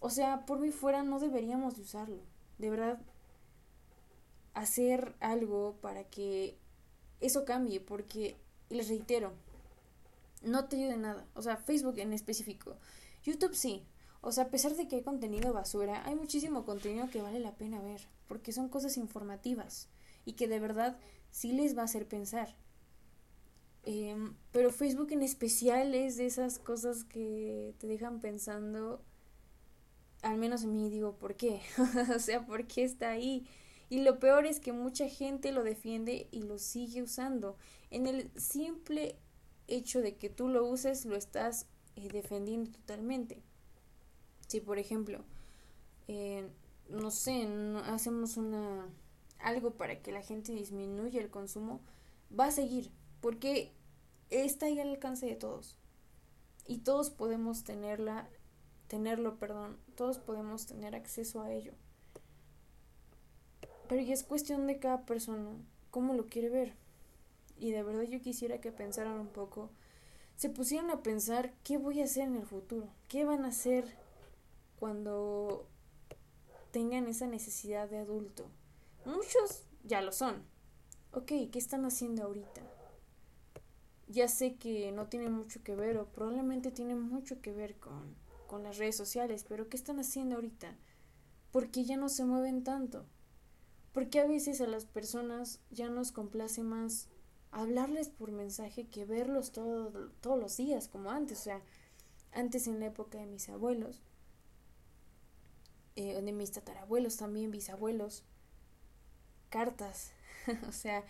O 0.00 0.10
sea, 0.10 0.44
por 0.46 0.58
mí 0.58 0.72
fuera 0.72 1.04
no 1.04 1.20
deberíamos 1.20 1.76
de 1.76 1.82
usarlo. 1.82 2.22
De 2.58 2.70
verdad, 2.70 3.00
hacer 4.52 5.14
algo 5.20 5.76
para 5.80 6.02
que 6.02 6.58
eso 7.20 7.44
cambie, 7.44 7.78
porque 7.78 8.36
les 8.68 8.88
reitero, 8.88 9.32
no 10.42 10.64
te 10.64 10.74
ayuda 10.74 10.94
en 10.94 11.02
nada. 11.02 11.26
O 11.34 11.42
sea, 11.42 11.56
Facebook 11.56 12.00
en 12.00 12.12
específico. 12.12 12.76
YouTube 13.22 13.54
sí. 13.54 13.86
O 14.22 14.30
sea, 14.30 14.44
a 14.44 14.50
pesar 14.50 14.74
de 14.76 14.86
que 14.86 14.96
hay 14.96 15.02
contenido 15.02 15.52
basura, 15.52 16.06
hay 16.06 16.14
muchísimo 16.14 16.64
contenido 16.64 17.10
que 17.10 17.20
vale 17.20 17.40
la 17.40 17.56
pena 17.56 17.80
ver, 17.80 18.00
porque 18.28 18.52
son 18.52 18.68
cosas 18.68 18.96
informativas 18.96 19.88
y 20.24 20.34
que 20.34 20.46
de 20.46 20.60
verdad 20.60 20.96
sí 21.32 21.52
les 21.52 21.76
va 21.76 21.82
a 21.82 21.86
hacer 21.86 22.06
pensar. 22.06 22.54
Em, 23.82 24.36
pero 24.52 24.70
Facebook 24.70 25.10
en 25.10 25.22
especial 25.22 25.92
es 25.94 26.16
de 26.16 26.26
esas 26.26 26.60
cosas 26.60 27.02
que 27.02 27.74
te 27.78 27.88
dejan 27.88 28.20
pensando, 28.20 29.02
al 30.22 30.38
menos 30.38 30.62
a 30.62 30.68
mí 30.68 30.88
digo, 30.88 31.16
¿por 31.18 31.34
qué? 31.34 31.60
o 32.14 32.20
sea, 32.20 32.46
¿por 32.46 32.68
qué 32.68 32.84
está 32.84 33.10
ahí? 33.10 33.44
Y 33.90 34.02
lo 34.02 34.20
peor 34.20 34.46
es 34.46 34.60
que 34.60 34.72
mucha 34.72 35.08
gente 35.08 35.50
lo 35.50 35.64
defiende 35.64 36.28
y 36.30 36.42
lo 36.42 36.58
sigue 36.58 37.02
usando. 37.02 37.56
En 37.90 38.06
el 38.06 38.30
simple 38.40 39.16
hecho 39.66 40.00
de 40.00 40.14
que 40.16 40.30
tú 40.30 40.48
lo 40.48 40.64
uses, 40.64 41.04
lo 41.06 41.16
estás 41.16 41.66
eh, 41.96 42.08
defendiendo 42.08 42.70
totalmente. 42.70 43.42
Si, 44.52 44.60
por 44.60 44.78
ejemplo, 44.78 45.24
eh, 46.08 46.46
no 46.90 47.10
sé, 47.10 47.48
hacemos 47.86 48.36
una 48.36 48.86
algo 49.38 49.70
para 49.70 50.02
que 50.02 50.12
la 50.12 50.20
gente 50.20 50.52
disminuya 50.52 51.22
el 51.22 51.30
consumo, 51.30 51.80
va 52.38 52.48
a 52.48 52.50
seguir, 52.50 52.90
porque 53.22 53.72
está 54.28 54.66
ahí 54.66 54.78
al 54.78 54.90
alcance 54.90 55.24
de 55.24 55.36
todos. 55.36 55.78
Y 56.66 56.80
todos 56.80 57.08
podemos 57.08 57.64
tenerla, 57.64 58.28
tenerlo, 58.88 59.38
perdón, 59.38 59.78
todos 59.94 60.18
podemos 60.18 60.66
tener 60.66 60.94
acceso 60.94 61.40
a 61.40 61.50
ello. 61.50 61.72
Pero 63.88 64.02
ya 64.02 64.12
es 64.12 64.22
cuestión 64.22 64.66
de 64.66 64.78
cada 64.78 65.06
persona, 65.06 65.56
cómo 65.90 66.12
lo 66.12 66.26
quiere 66.26 66.50
ver. 66.50 66.74
Y 67.56 67.70
de 67.70 67.82
verdad 67.82 68.02
yo 68.02 68.20
quisiera 68.20 68.60
que 68.60 68.70
pensaran 68.70 69.18
un 69.18 69.28
poco, 69.28 69.70
se 70.36 70.50
pusieran 70.50 70.90
a 70.90 71.02
pensar 71.02 71.54
qué 71.64 71.78
voy 71.78 72.02
a 72.02 72.04
hacer 72.04 72.24
en 72.24 72.36
el 72.36 72.44
futuro, 72.44 72.90
qué 73.08 73.24
van 73.24 73.46
a 73.46 73.48
hacer 73.48 74.01
cuando 74.82 75.68
tengan 76.72 77.06
esa 77.06 77.28
necesidad 77.28 77.88
de 77.88 77.98
adulto. 77.98 78.50
Muchos 79.04 79.62
ya 79.84 80.02
lo 80.02 80.10
son. 80.10 80.42
Ok, 81.12 81.28
¿qué 81.52 81.58
están 81.60 81.84
haciendo 81.84 82.24
ahorita? 82.24 82.62
Ya 84.08 84.26
sé 84.26 84.56
que 84.56 84.90
no 84.90 85.06
tiene 85.06 85.28
mucho 85.28 85.62
que 85.62 85.76
ver 85.76 85.98
o 85.98 86.06
probablemente 86.06 86.72
tiene 86.72 86.96
mucho 86.96 87.40
que 87.40 87.52
ver 87.52 87.76
con, 87.76 88.16
con 88.48 88.64
las 88.64 88.76
redes 88.78 88.96
sociales, 88.96 89.46
pero 89.48 89.68
¿qué 89.68 89.76
están 89.76 90.00
haciendo 90.00 90.34
ahorita? 90.34 90.76
Porque 91.52 91.84
ya 91.84 91.96
no 91.96 92.08
se 92.08 92.24
mueven 92.24 92.64
tanto. 92.64 93.06
Porque 93.92 94.18
a 94.18 94.26
veces 94.26 94.60
a 94.60 94.66
las 94.66 94.84
personas 94.84 95.60
ya 95.70 95.90
nos 95.90 96.10
complace 96.10 96.64
más 96.64 97.06
hablarles 97.52 98.08
por 98.08 98.32
mensaje 98.32 98.88
que 98.88 99.04
verlos 99.04 99.52
todo, 99.52 100.10
todos 100.20 100.40
los 100.40 100.56
días 100.56 100.88
como 100.88 101.12
antes. 101.12 101.38
O 101.38 101.42
sea, 101.44 101.62
antes 102.32 102.66
en 102.66 102.80
la 102.80 102.86
época 102.86 103.18
de 103.18 103.26
mis 103.26 103.48
abuelos, 103.48 104.02
eh, 105.96 106.20
de 106.20 106.32
mis 106.32 106.52
tatarabuelos 106.52 107.16
también, 107.16 107.50
bisabuelos, 107.50 108.24
cartas, 109.50 110.12
o 110.68 110.72
sea, 110.72 111.04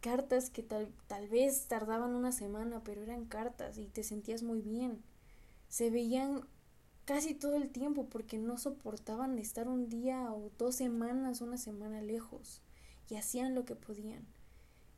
cartas 0.00 0.50
que 0.50 0.62
tal, 0.62 0.92
tal 1.06 1.28
vez 1.28 1.66
tardaban 1.66 2.14
una 2.14 2.32
semana, 2.32 2.82
pero 2.84 3.02
eran 3.02 3.24
cartas 3.26 3.78
y 3.78 3.86
te 3.86 4.02
sentías 4.02 4.42
muy 4.42 4.60
bien. 4.60 5.02
Se 5.68 5.90
veían 5.90 6.46
casi 7.04 7.34
todo 7.34 7.56
el 7.56 7.70
tiempo 7.70 8.06
porque 8.08 8.38
no 8.38 8.58
soportaban 8.58 9.38
estar 9.38 9.68
un 9.68 9.88
día 9.88 10.32
o 10.32 10.50
dos 10.58 10.76
semanas, 10.76 11.40
una 11.40 11.56
semana 11.56 12.02
lejos 12.02 12.62
y 13.08 13.16
hacían 13.16 13.54
lo 13.54 13.64
que 13.64 13.74
podían. 13.74 14.26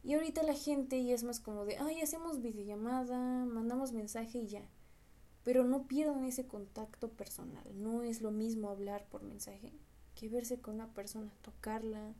Y 0.03 0.15
ahorita 0.15 0.43
la 0.43 0.55
gente 0.55 1.05
ya 1.05 1.15
es 1.15 1.25
más 1.25 1.41
como 1.41 1.65
de, 1.65 1.77
ay, 1.79 2.01
hacemos 2.01 2.41
videollamada, 2.41 3.45
mandamos 3.45 3.93
mensaje 3.93 4.39
y 4.39 4.49
ya. 4.49 4.63
Pero 5.45 5.65
no 5.65 5.87
pierdan 5.87 6.25
ese 6.25 6.47
contacto 6.47 7.09
personal. 7.11 7.65
No 7.75 8.03
es 8.03 8.21
lo 8.21 8.31
mismo 8.31 8.69
hablar 8.69 9.07
por 9.07 9.23
mensaje 9.23 9.73
que 10.15 10.29
verse 10.29 10.61
con 10.61 10.75
una 10.75 10.93
persona, 10.93 11.33
tocarla, 11.43 12.15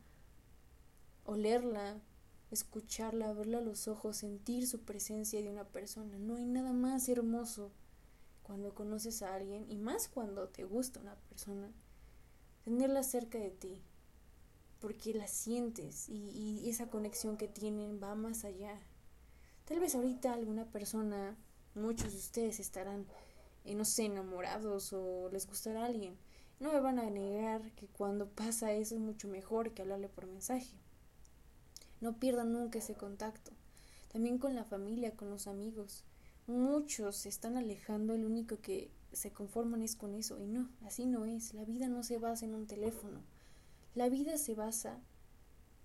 olerla, 1.25 2.01
escucharla, 2.49 3.33
verla 3.33 3.59
a 3.59 3.61
los 3.61 3.87
ojos, 3.87 4.17
sentir 4.17 4.67
su 4.67 4.81
presencia 4.81 5.41
de 5.41 5.49
una 5.49 5.65
persona. 5.65 6.17
No 6.17 6.35
hay 6.35 6.45
nada 6.45 6.73
más 6.73 7.07
hermoso 7.09 7.71
cuando 8.43 8.73
conoces 8.73 9.21
a 9.21 9.33
alguien 9.33 9.65
y 9.69 9.77
más 9.77 10.07
cuando 10.07 10.49
te 10.49 10.65
gusta 10.65 10.99
una 10.99 11.15
persona, 11.15 11.71
tenerla 12.65 13.03
cerca 13.03 13.37
de 13.37 13.51
ti, 13.51 13.81
porque 14.79 15.13
la 15.13 15.27
sientes 15.27 16.09
y, 16.09 16.69
esa 16.69 16.89
conexión 16.89 17.37
que 17.37 17.47
tienen 17.47 18.01
va 18.01 18.15
más 18.15 18.43
allá. 18.43 18.77
Tal 19.65 19.79
vez 19.79 19.95
ahorita 19.95 20.33
alguna 20.33 20.65
persona, 20.65 21.37
muchos 21.75 22.11
de 22.11 22.17
ustedes 22.17 22.59
estarán, 22.59 23.05
eh, 23.65 23.75
no 23.75 23.85
sé, 23.85 24.05
enamorados 24.05 24.93
o 24.93 25.29
les 25.29 25.47
gustará 25.47 25.85
alguien. 25.85 26.17
No 26.59 26.71
me 26.71 26.79
van 26.79 26.99
a 26.99 27.09
negar 27.09 27.71
que 27.71 27.87
cuando 27.87 28.27
pasa 28.29 28.71
eso 28.71 28.95
es 28.95 29.01
mucho 29.01 29.27
mejor 29.27 29.73
que 29.73 29.81
hablarle 29.81 30.09
por 30.09 30.27
mensaje. 30.27 30.75
No 32.01 32.17
pierdan 32.17 32.53
nunca 32.53 32.79
ese 32.79 32.95
contacto. 32.95 33.51
También 34.11 34.37
con 34.37 34.55
la 34.55 34.63
familia, 34.63 35.15
con 35.15 35.29
los 35.29 35.47
amigos. 35.47 36.03
Muchos 36.47 37.15
se 37.15 37.29
están 37.29 37.57
alejando, 37.57 38.13
el 38.13 38.25
único 38.25 38.59
que 38.59 38.91
se 39.11 39.31
conforman 39.31 39.81
es 39.81 39.95
con 39.95 40.13
eso. 40.13 40.39
Y 40.39 40.47
no, 40.47 40.69
así 40.85 41.05
no 41.05 41.25
es. 41.25 41.53
La 41.53 41.65
vida 41.65 41.87
no 41.87 42.03
se 42.03 42.17
basa 42.17 42.45
en 42.45 42.53
un 42.53 42.67
teléfono. 42.67 43.21
La 43.95 44.09
vida 44.09 44.37
se 44.37 44.53
basa 44.55 44.99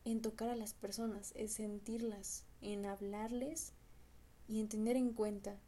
en 0.04 0.22
tocar 0.22 0.48
a 0.48 0.56
las 0.56 0.74
personas, 0.74 1.32
en 1.36 1.48
sentirlas, 1.48 2.44
en 2.60 2.86
hablarles 2.86 3.72
y 4.46 4.60
en 4.60 4.68
tener 4.68 4.96
en 4.96 5.12
cuenta 5.12 5.58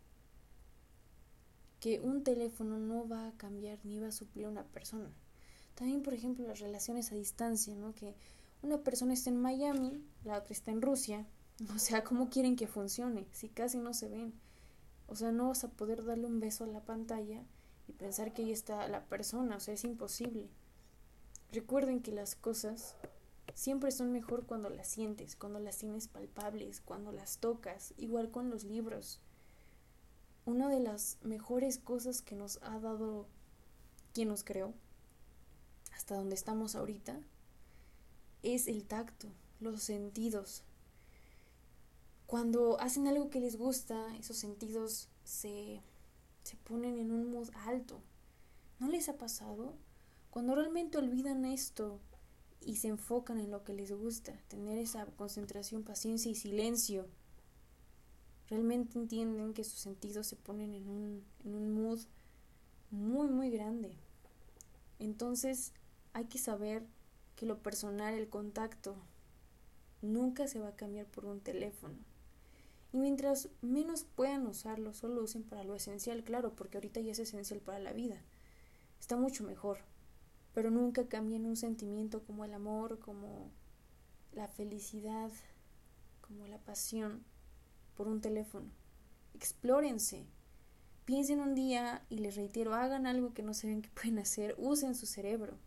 que 1.80 2.00
un 2.00 2.24
teléfono 2.24 2.78
no 2.78 3.08
va 3.08 3.28
a 3.28 3.36
cambiar 3.36 3.78
ni 3.84 3.98
va 3.98 4.08
a 4.08 4.12
suplir 4.12 4.46
a 4.46 4.50
una 4.50 4.64
persona. 4.64 5.10
También, 5.74 6.02
por 6.02 6.14
ejemplo, 6.14 6.46
las 6.46 6.60
relaciones 6.60 7.12
a 7.12 7.14
distancia, 7.14 7.74
¿no? 7.74 7.94
Que 7.94 8.14
una 8.62 8.78
persona 8.78 9.14
está 9.14 9.30
en 9.30 9.40
Miami, 9.40 10.02
la 10.24 10.38
otra 10.38 10.52
está 10.52 10.70
en 10.70 10.82
Rusia. 10.82 11.26
O 11.74 11.78
sea, 11.80 12.04
¿cómo 12.04 12.30
quieren 12.30 12.54
que 12.54 12.68
funcione 12.68 13.26
si 13.32 13.48
casi 13.48 13.78
no 13.78 13.92
se 13.92 14.08
ven? 14.08 14.32
O 15.08 15.16
sea, 15.16 15.32
no 15.32 15.48
vas 15.48 15.64
a 15.64 15.70
poder 15.70 16.04
darle 16.04 16.26
un 16.26 16.38
beso 16.38 16.62
a 16.62 16.68
la 16.68 16.84
pantalla 16.84 17.42
y 17.88 17.92
pensar 17.92 18.32
que 18.32 18.42
ahí 18.42 18.52
está 18.52 18.86
la 18.86 19.04
persona, 19.06 19.56
o 19.56 19.60
sea, 19.60 19.74
es 19.74 19.82
imposible. 19.82 20.48
Recuerden 21.50 22.00
que 22.00 22.12
las 22.12 22.36
cosas 22.36 22.94
siempre 23.54 23.90
son 23.90 24.12
mejor 24.12 24.46
cuando 24.46 24.68
las 24.68 24.86
sientes, 24.86 25.34
cuando 25.34 25.58
las 25.58 25.78
tienes 25.78 26.06
palpables, 26.06 26.80
cuando 26.80 27.10
las 27.10 27.38
tocas, 27.38 27.94
igual 27.96 28.30
con 28.30 28.50
los 28.50 28.64
libros. 28.64 29.20
Una 30.48 30.70
de 30.70 30.80
las 30.80 31.18
mejores 31.20 31.76
cosas 31.76 32.22
que 32.22 32.34
nos 32.34 32.58
ha 32.62 32.80
dado 32.80 33.26
quien 34.14 34.28
nos 34.28 34.44
creó, 34.44 34.72
hasta 35.92 36.14
donde 36.14 36.36
estamos 36.36 36.74
ahorita, 36.74 37.20
es 38.42 38.66
el 38.66 38.86
tacto, 38.86 39.28
los 39.60 39.82
sentidos. 39.82 40.62
Cuando 42.26 42.80
hacen 42.80 43.06
algo 43.08 43.28
que 43.28 43.40
les 43.40 43.58
gusta, 43.58 44.16
esos 44.16 44.38
sentidos 44.38 45.10
se, 45.22 45.82
se 46.44 46.56
ponen 46.56 46.96
en 46.96 47.12
un 47.12 47.30
mood 47.30 47.50
alto. 47.66 48.00
¿No 48.78 48.88
les 48.88 49.10
ha 49.10 49.18
pasado? 49.18 49.74
Cuando 50.30 50.54
realmente 50.54 50.96
olvidan 50.96 51.44
esto 51.44 52.00
y 52.62 52.76
se 52.76 52.88
enfocan 52.88 53.38
en 53.38 53.50
lo 53.50 53.64
que 53.64 53.74
les 53.74 53.92
gusta, 53.92 54.32
tener 54.48 54.78
esa 54.78 55.04
concentración, 55.04 55.82
paciencia 55.82 56.32
y 56.32 56.34
silencio, 56.34 57.06
realmente 58.48 58.98
entienden 58.98 59.54
que 59.54 59.64
sus 59.64 59.78
sentidos 59.78 60.26
se 60.26 60.36
ponen 60.36 60.74
en 60.74 60.88
un, 60.88 61.24
en 61.44 61.54
un 61.54 61.72
mood 61.72 62.00
muy, 62.90 63.28
muy 63.28 63.50
grande. 63.50 63.92
Entonces 64.98 65.72
hay 66.12 66.24
que 66.26 66.38
saber 66.38 66.86
que 67.36 67.46
lo 67.46 67.58
personal, 67.62 68.14
el 68.14 68.28
contacto, 68.28 68.96
nunca 70.02 70.48
se 70.48 70.60
va 70.60 70.68
a 70.68 70.76
cambiar 70.76 71.06
por 71.06 71.26
un 71.26 71.40
teléfono. 71.40 71.94
Y 72.92 72.98
mientras 72.98 73.50
menos 73.60 74.04
puedan 74.04 74.46
usarlo, 74.46 74.94
solo 74.94 75.22
usen 75.22 75.42
para 75.42 75.62
lo 75.62 75.74
esencial, 75.74 76.24
claro, 76.24 76.56
porque 76.56 76.78
ahorita 76.78 77.00
ya 77.00 77.12
es 77.12 77.18
esencial 77.18 77.60
para 77.60 77.78
la 77.78 77.92
vida. 77.92 78.22
Está 78.98 79.16
mucho 79.16 79.44
mejor. 79.44 79.78
Pero 80.54 80.70
nunca 80.70 81.06
cambien 81.06 81.44
un 81.44 81.56
sentimiento 81.56 82.24
como 82.24 82.44
el 82.44 82.54
amor, 82.54 82.98
como 82.98 83.50
la 84.32 84.48
felicidad, 84.48 85.30
como 86.22 86.46
la 86.46 86.58
pasión 86.58 87.22
por 87.98 88.06
un 88.06 88.20
teléfono. 88.20 88.70
Explórense. 89.34 90.24
Piensen 91.04 91.40
un 91.40 91.56
día 91.56 92.06
y 92.08 92.18
les 92.18 92.36
reitero, 92.36 92.72
hagan 92.74 93.06
algo 93.06 93.34
que 93.34 93.42
no 93.42 93.54
saben 93.54 93.82
que 93.82 93.90
pueden 93.90 94.20
hacer, 94.20 94.54
usen 94.56 94.94
su 94.94 95.04
cerebro. 95.04 95.58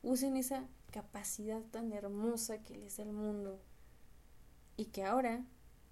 Usen 0.00 0.36
esa 0.36 0.68
capacidad 0.92 1.60
tan 1.72 1.92
hermosa 1.92 2.62
que 2.62 2.76
les 2.76 2.96
da 2.96 3.02
el 3.02 3.12
mundo 3.12 3.60
y 4.76 4.86
que 4.86 5.02
ahora 5.02 5.44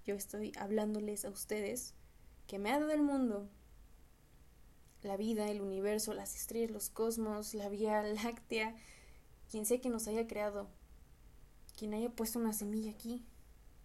yo 0.05 0.15
estoy 0.15 0.53
hablándoles 0.57 1.25
a 1.25 1.29
ustedes 1.29 1.93
que 2.47 2.59
me 2.59 2.71
ha 2.71 2.79
dado 2.79 2.91
el 2.91 3.01
mundo, 3.01 3.49
la 5.01 5.17
vida, 5.17 5.49
el 5.49 5.61
universo, 5.61 6.13
las 6.13 6.33
estrellas, 6.35 6.71
los 6.71 6.89
cosmos, 6.89 7.53
la 7.53 7.67
Vía 7.67 8.03
Láctea, 8.03 8.73
quien 9.51 9.65
sea 9.65 9.81
que 9.81 9.89
nos 9.89 10.07
haya 10.07 10.27
creado, 10.27 10.69
quien 11.77 11.93
haya 11.93 12.09
puesto 12.09 12.39
una 12.39 12.53
semilla 12.53 12.91
aquí. 12.91 13.25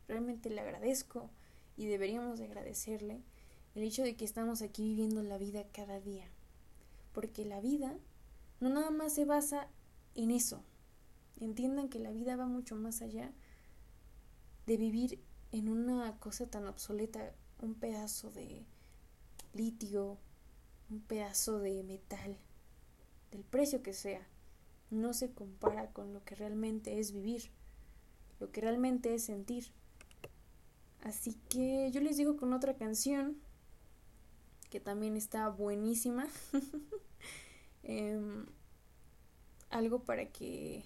Realmente 0.06 0.48
le 0.48 0.60
agradezco 0.60 1.30
y 1.78 1.86
deberíamos 1.86 2.40
agradecerle 2.40 3.22
el 3.74 3.84
hecho 3.84 4.02
de 4.02 4.16
que 4.16 4.24
estamos 4.24 4.60
aquí 4.60 4.82
viviendo 4.82 5.22
la 5.22 5.38
vida 5.38 5.64
cada 5.72 6.00
día. 6.00 6.28
Porque 7.14 7.44
la 7.44 7.60
vida 7.60 7.96
no 8.60 8.68
nada 8.68 8.90
más 8.90 9.14
se 9.14 9.24
basa 9.24 9.68
en 10.16 10.32
eso. 10.32 10.64
Entiendan 11.40 11.88
que 11.88 12.00
la 12.00 12.10
vida 12.10 12.34
va 12.34 12.46
mucho 12.46 12.74
más 12.74 13.00
allá 13.00 13.32
de 14.66 14.76
vivir 14.76 15.20
en 15.52 15.68
una 15.68 16.18
cosa 16.18 16.50
tan 16.50 16.66
obsoleta, 16.66 17.32
un 17.62 17.74
pedazo 17.74 18.32
de 18.32 18.66
litio, 19.54 20.18
un 20.90 21.00
pedazo 21.00 21.60
de 21.60 21.84
metal, 21.84 22.36
del 23.30 23.44
precio 23.44 23.82
que 23.84 23.92
sea, 23.92 24.26
no 24.90 25.12
se 25.14 25.30
compara 25.30 25.92
con 25.92 26.12
lo 26.12 26.24
que 26.24 26.34
realmente 26.34 26.98
es 26.98 27.12
vivir, 27.12 27.50
lo 28.40 28.50
que 28.50 28.60
realmente 28.62 29.14
es 29.14 29.24
sentir. 29.24 29.72
Así 31.08 31.36
que 31.48 31.90
yo 31.90 32.02
les 32.02 32.18
digo 32.18 32.36
con 32.36 32.52
otra 32.52 32.76
canción 32.76 33.38
que 34.68 34.78
también 34.78 35.16
está 35.16 35.48
buenísima. 35.48 36.26
Em, 37.82 38.44
algo 39.70 40.00
para 40.04 40.26
que 40.26 40.84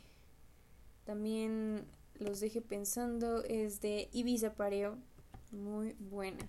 también 1.05 1.85
los 2.15 2.39
deje 2.39 2.63
pensando 2.63 3.43
es 3.43 3.81
de 3.81 4.09
Ibiza 4.13 4.55
Pareo. 4.55 4.97
Muy 5.51 5.97
buena. 5.99 6.49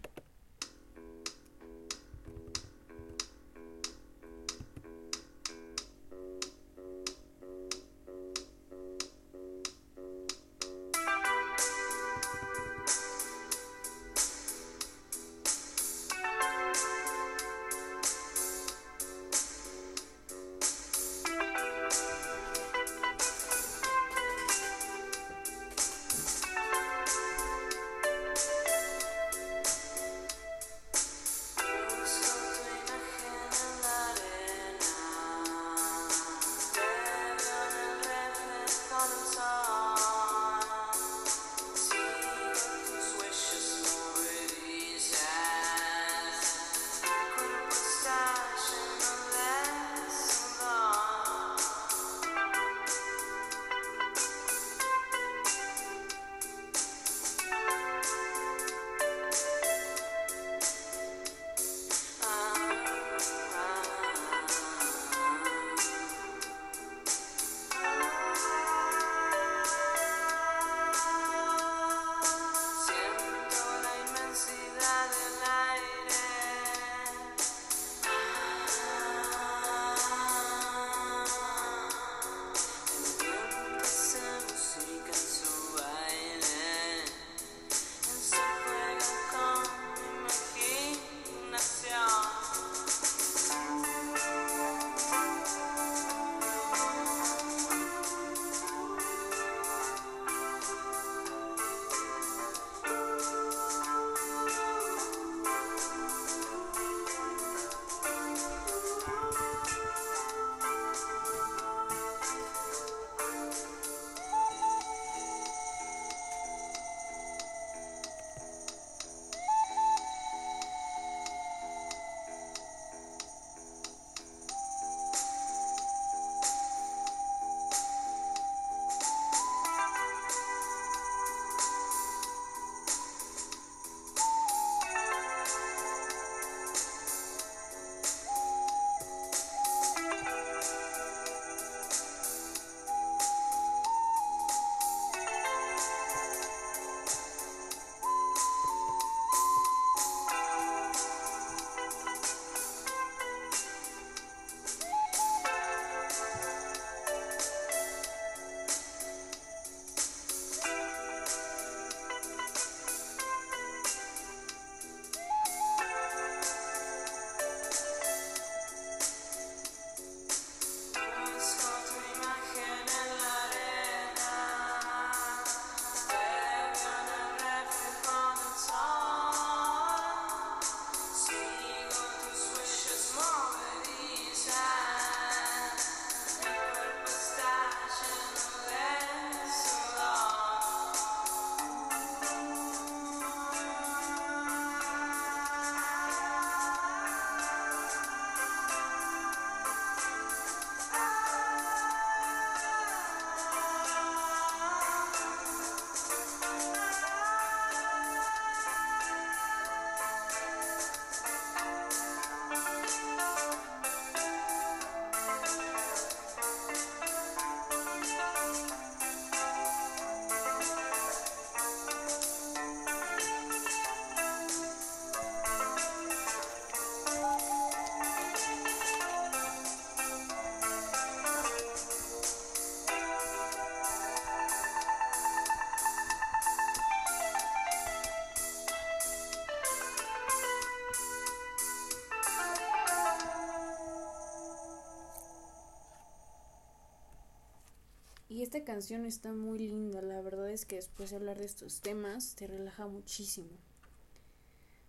Esta 248.44 248.66
canción 248.66 249.06
está 249.06 249.32
muy 249.32 249.58
linda, 249.58 250.02
la 250.02 250.20
verdad 250.20 250.52
es 250.52 250.66
que 250.66 250.76
después 250.76 251.10
de 251.10 251.16
hablar 251.16 251.38
de 251.38 251.46
estos 251.46 251.80
temas 251.80 252.36
te 252.36 252.46
relaja 252.46 252.88
muchísimo. 252.88 253.48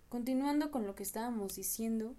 continuando 0.09 0.73
con 0.73 0.89
lo 0.89 0.97
que 0.97 1.05
estábamos 1.05 1.55
diciendo, 1.55 2.17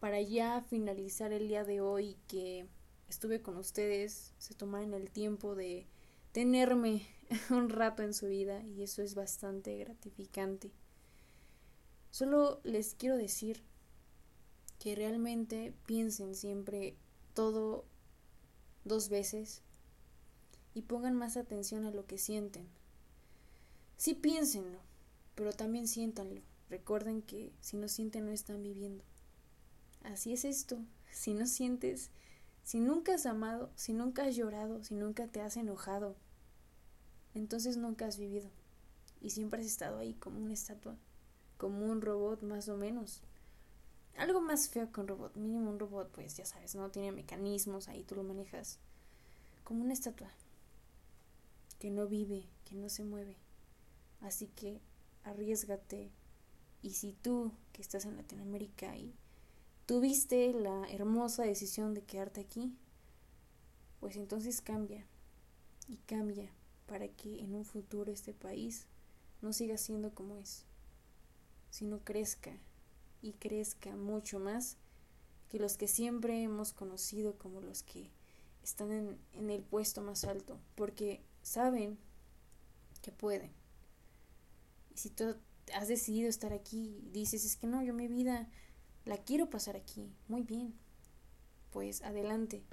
para 0.00 0.18
ya 0.22 0.62
finalizar 0.62 1.30
el 1.34 1.48
día 1.48 1.62
de 1.62 1.82
hoy 1.82 2.16
que 2.26 2.66
estuve 3.06 3.42
con 3.42 3.58
ustedes, 3.58 4.32
se 4.38 4.54
tomaron 4.54 4.94
el 4.94 5.10
tiempo 5.10 5.54
de 5.54 5.86
tenerme 6.32 7.06
un 7.50 7.68
rato 7.68 8.02
en 8.02 8.14
su 8.14 8.28
vida 8.28 8.64
y 8.64 8.82
eso 8.82 9.02
es 9.02 9.14
bastante 9.14 9.76
gratificante. 9.76 10.72
Solo 12.10 12.62
les 12.64 12.94
quiero 12.94 13.18
decir 13.18 13.62
que 14.78 14.94
realmente 14.94 15.74
piensen 15.84 16.34
siempre 16.34 16.96
todo 17.34 17.84
dos 18.86 19.10
veces 19.10 19.62
y 20.76 20.82
pongan 20.82 21.14
más 21.14 21.38
atención 21.38 21.86
a 21.86 21.90
lo 21.90 22.04
que 22.04 22.18
sienten. 22.18 22.68
Sí 23.96 24.12
piénsenlo, 24.12 24.78
pero 25.34 25.54
también 25.54 25.88
siéntanlo. 25.88 26.42
Recuerden 26.68 27.22
que 27.22 27.50
si 27.62 27.78
no 27.78 27.88
sienten 27.88 28.26
no 28.26 28.30
están 28.30 28.62
viviendo. 28.62 29.02
Así 30.04 30.34
es 30.34 30.44
esto. 30.44 30.76
Si 31.10 31.32
no 31.32 31.46
sientes, 31.46 32.10
si 32.62 32.80
nunca 32.80 33.14
has 33.14 33.24
amado, 33.24 33.70
si 33.74 33.94
nunca 33.94 34.24
has 34.24 34.36
llorado, 34.36 34.84
si 34.84 34.94
nunca 34.94 35.26
te 35.28 35.40
has 35.40 35.56
enojado, 35.56 36.14
entonces 37.34 37.78
nunca 37.78 38.04
has 38.04 38.18
vivido. 38.18 38.50
Y 39.22 39.30
siempre 39.30 39.62
has 39.62 39.66
estado 39.66 39.96
ahí 39.96 40.12
como 40.12 40.40
una 40.40 40.52
estatua, 40.52 40.94
como 41.56 41.86
un 41.86 42.02
robot 42.02 42.42
más 42.42 42.68
o 42.68 42.76
menos. 42.76 43.22
Algo 44.18 44.42
más 44.42 44.68
feo 44.68 44.92
que 44.92 45.00
un 45.00 45.08
robot, 45.08 45.36
mínimo 45.36 45.70
un 45.70 45.78
robot, 45.78 46.10
pues 46.10 46.36
ya 46.36 46.44
sabes, 46.44 46.74
no 46.74 46.90
tiene 46.90 47.12
mecanismos, 47.12 47.88
ahí 47.88 48.02
tú 48.02 48.14
lo 48.14 48.24
manejas. 48.24 48.78
Como 49.64 49.82
una 49.82 49.94
estatua 49.94 50.28
que 51.78 51.90
no 51.90 52.06
vive, 52.06 52.48
que 52.64 52.74
no 52.74 52.88
se 52.88 53.04
mueve. 53.04 53.36
Así 54.20 54.48
que 54.48 54.80
arriesgate. 55.24 56.10
Y 56.82 56.90
si 56.90 57.12
tú, 57.12 57.52
que 57.72 57.82
estás 57.82 58.04
en 58.04 58.16
Latinoamérica 58.16 58.96
y 58.96 59.14
tuviste 59.86 60.52
la 60.52 60.88
hermosa 60.90 61.44
decisión 61.44 61.94
de 61.94 62.02
quedarte 62.02 62.40
aquí, 62.40 62.76
pues 64.00 64.16
entonces 64.16 64.60
cambia. 64.60 65.06
Y 65.88 65.96
cambia 65.98 66.50
para 66.86 67.08
que 67.08 67.40
en 67.40 67.54
un 67.54 67.64
futuro 67.64 68.12
este 68.12 68.32
país 68.32 68.86
no 69.42 69.52
siga 69.52 69.76
siendo 69.76 70.14
como 70.14 70.36
es, 70.36 70.64
sino 71.70 72.00
crezca 72.04 72.52
y 73.22 73.32
crezca 73.32 73.94
mucho 73.96 74.38
más 74.38 74.76
que 75.48 75.58
los 75.58 75.76
que 75.76 75.88
siempre 75.88 76.42
hemos 76.42 76.72
conocido 76.72 77.36
como 77.38 77.60
los 77.60 77.82
que 77.82 78.10
están 78.62 78.90
en, 78.90 79.18
en 79.32 79.50
el 79.50 79.62
puesto 79.62 80.02
más 80.02 80.24
alto, 80.24 80.58
porque 80.74 81.22
saben 81.46 81.96
que 83.02 83.12
pueden. 83.12 83.52
Y 84.92 84.98
si 84.98 85.10
tú 85.10 85.36
has 85.74 85.86
decidido 85.86 86.28
estar 86.28 86.52
aquí 86.52 87.00
dices, 87.12 87.44
es 87.44 87.56
que 87.56 87.68
no, 87.68 87.82
yo 87.82 87.94
mi 87.94 88.08
vida 88.08 88.48
la 89.04 89.16
quiero 89.18 89.48
pasar 89.48 89.76
aquí, 89.76 90.12
muy 90.26 90.42
bien, 90.42 90.74
pues 91.70 92.02
adelante. 92.02 92.64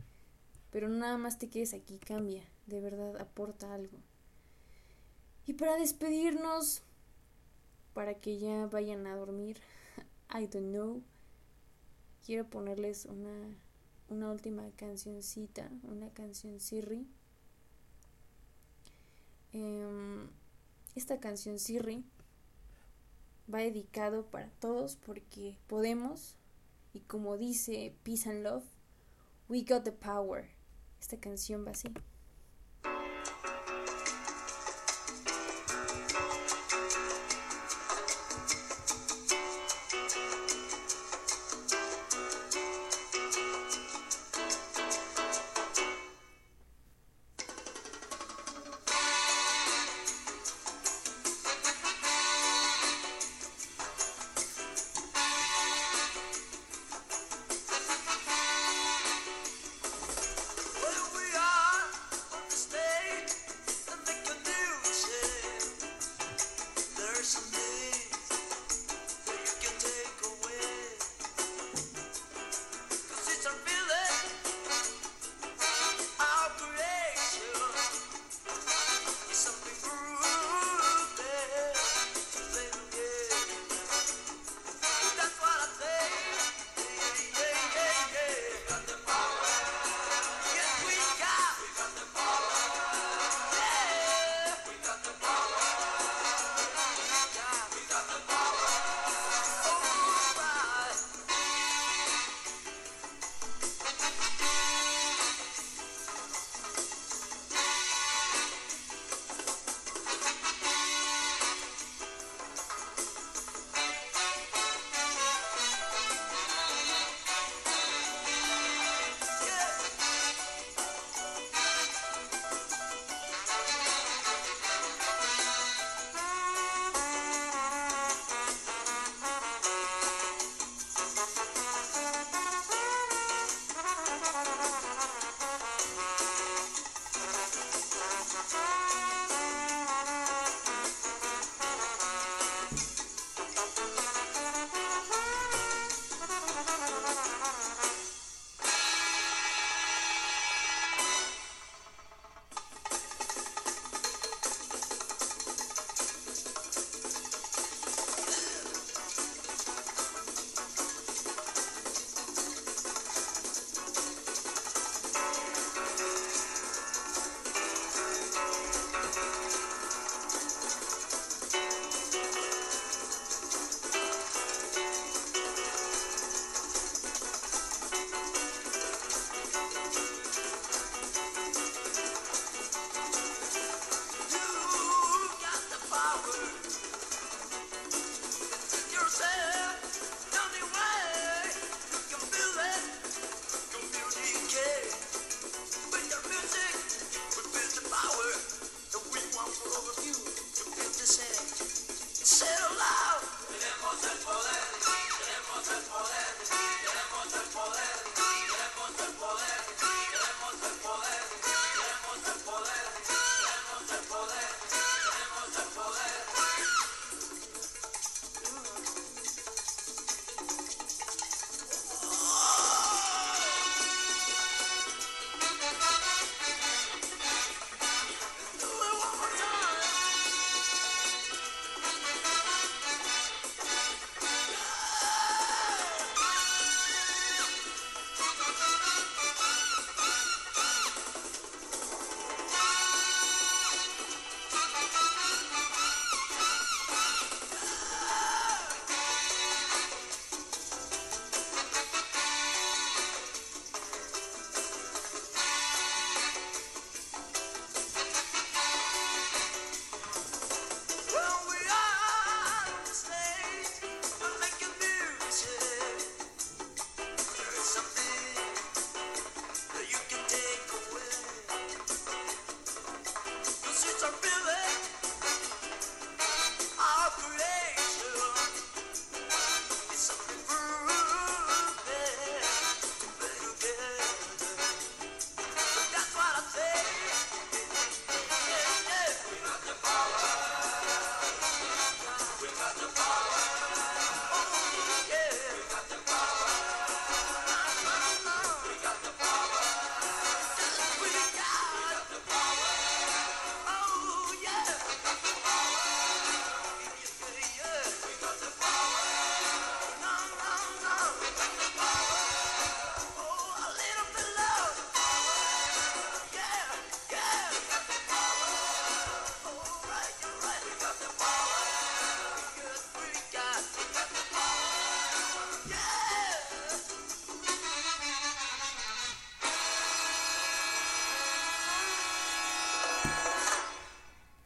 Pero 0.72 0.90
nada 0.90 1.20
más 1.20 1.38
te 1.38 1.50
quedes 1.50 1.76
aquí, 1.76 2.00
cambia, 2.00 2.44
de 2.66 2.82
verdad 2.82 3.16
aporta 3.18 3.72
algo. 3.76 4.00
Y 5.46 5.54
para 5.54 5.78
despedirnos, 5.78 6.82
para 7.94 8.16
que 8.16 8.40
ya 8.40 8.66
vayan 8.66 9.06
a 9.06 9.16
dormir, 9.16 9.60
I 10.34 10.48
don't 10.48 10.72
know, 10.72 11.04
quiero 12.26 12.50
ponerles 12.50 13.06
una, 13.06 13.56
una 14.10 14.32
última 14.32 14.68
cancioncita, 14.72 15.70
una 15.84 16.10
canción 16.10 16.60
Sirri. 16.60 17.08
Em, 19.54 20.28
esta 20.96 21.20
canción 21.20 21.60
Sirri 21.60 22.04
va 23.52 23.60
dedicado 23.60 24.26
para 24.26 24.50
todos 24.60 24.96
porque 24.96 25.58
podemos 25.68 26.38
y 26.94 27.02
como 27.02 27.38
dice 27.38 27.96
Peace 28.04 28.30
and 28.30 28.44
Love, 28.44 28.66
we 29.48 29.62
got 29.62 29.84
the 29.84 29.92
power. 29.92 30.50
Esta 31.00 31.20
canción 31.20 31.66
va 31.66 31.72
así. 31.72 31.88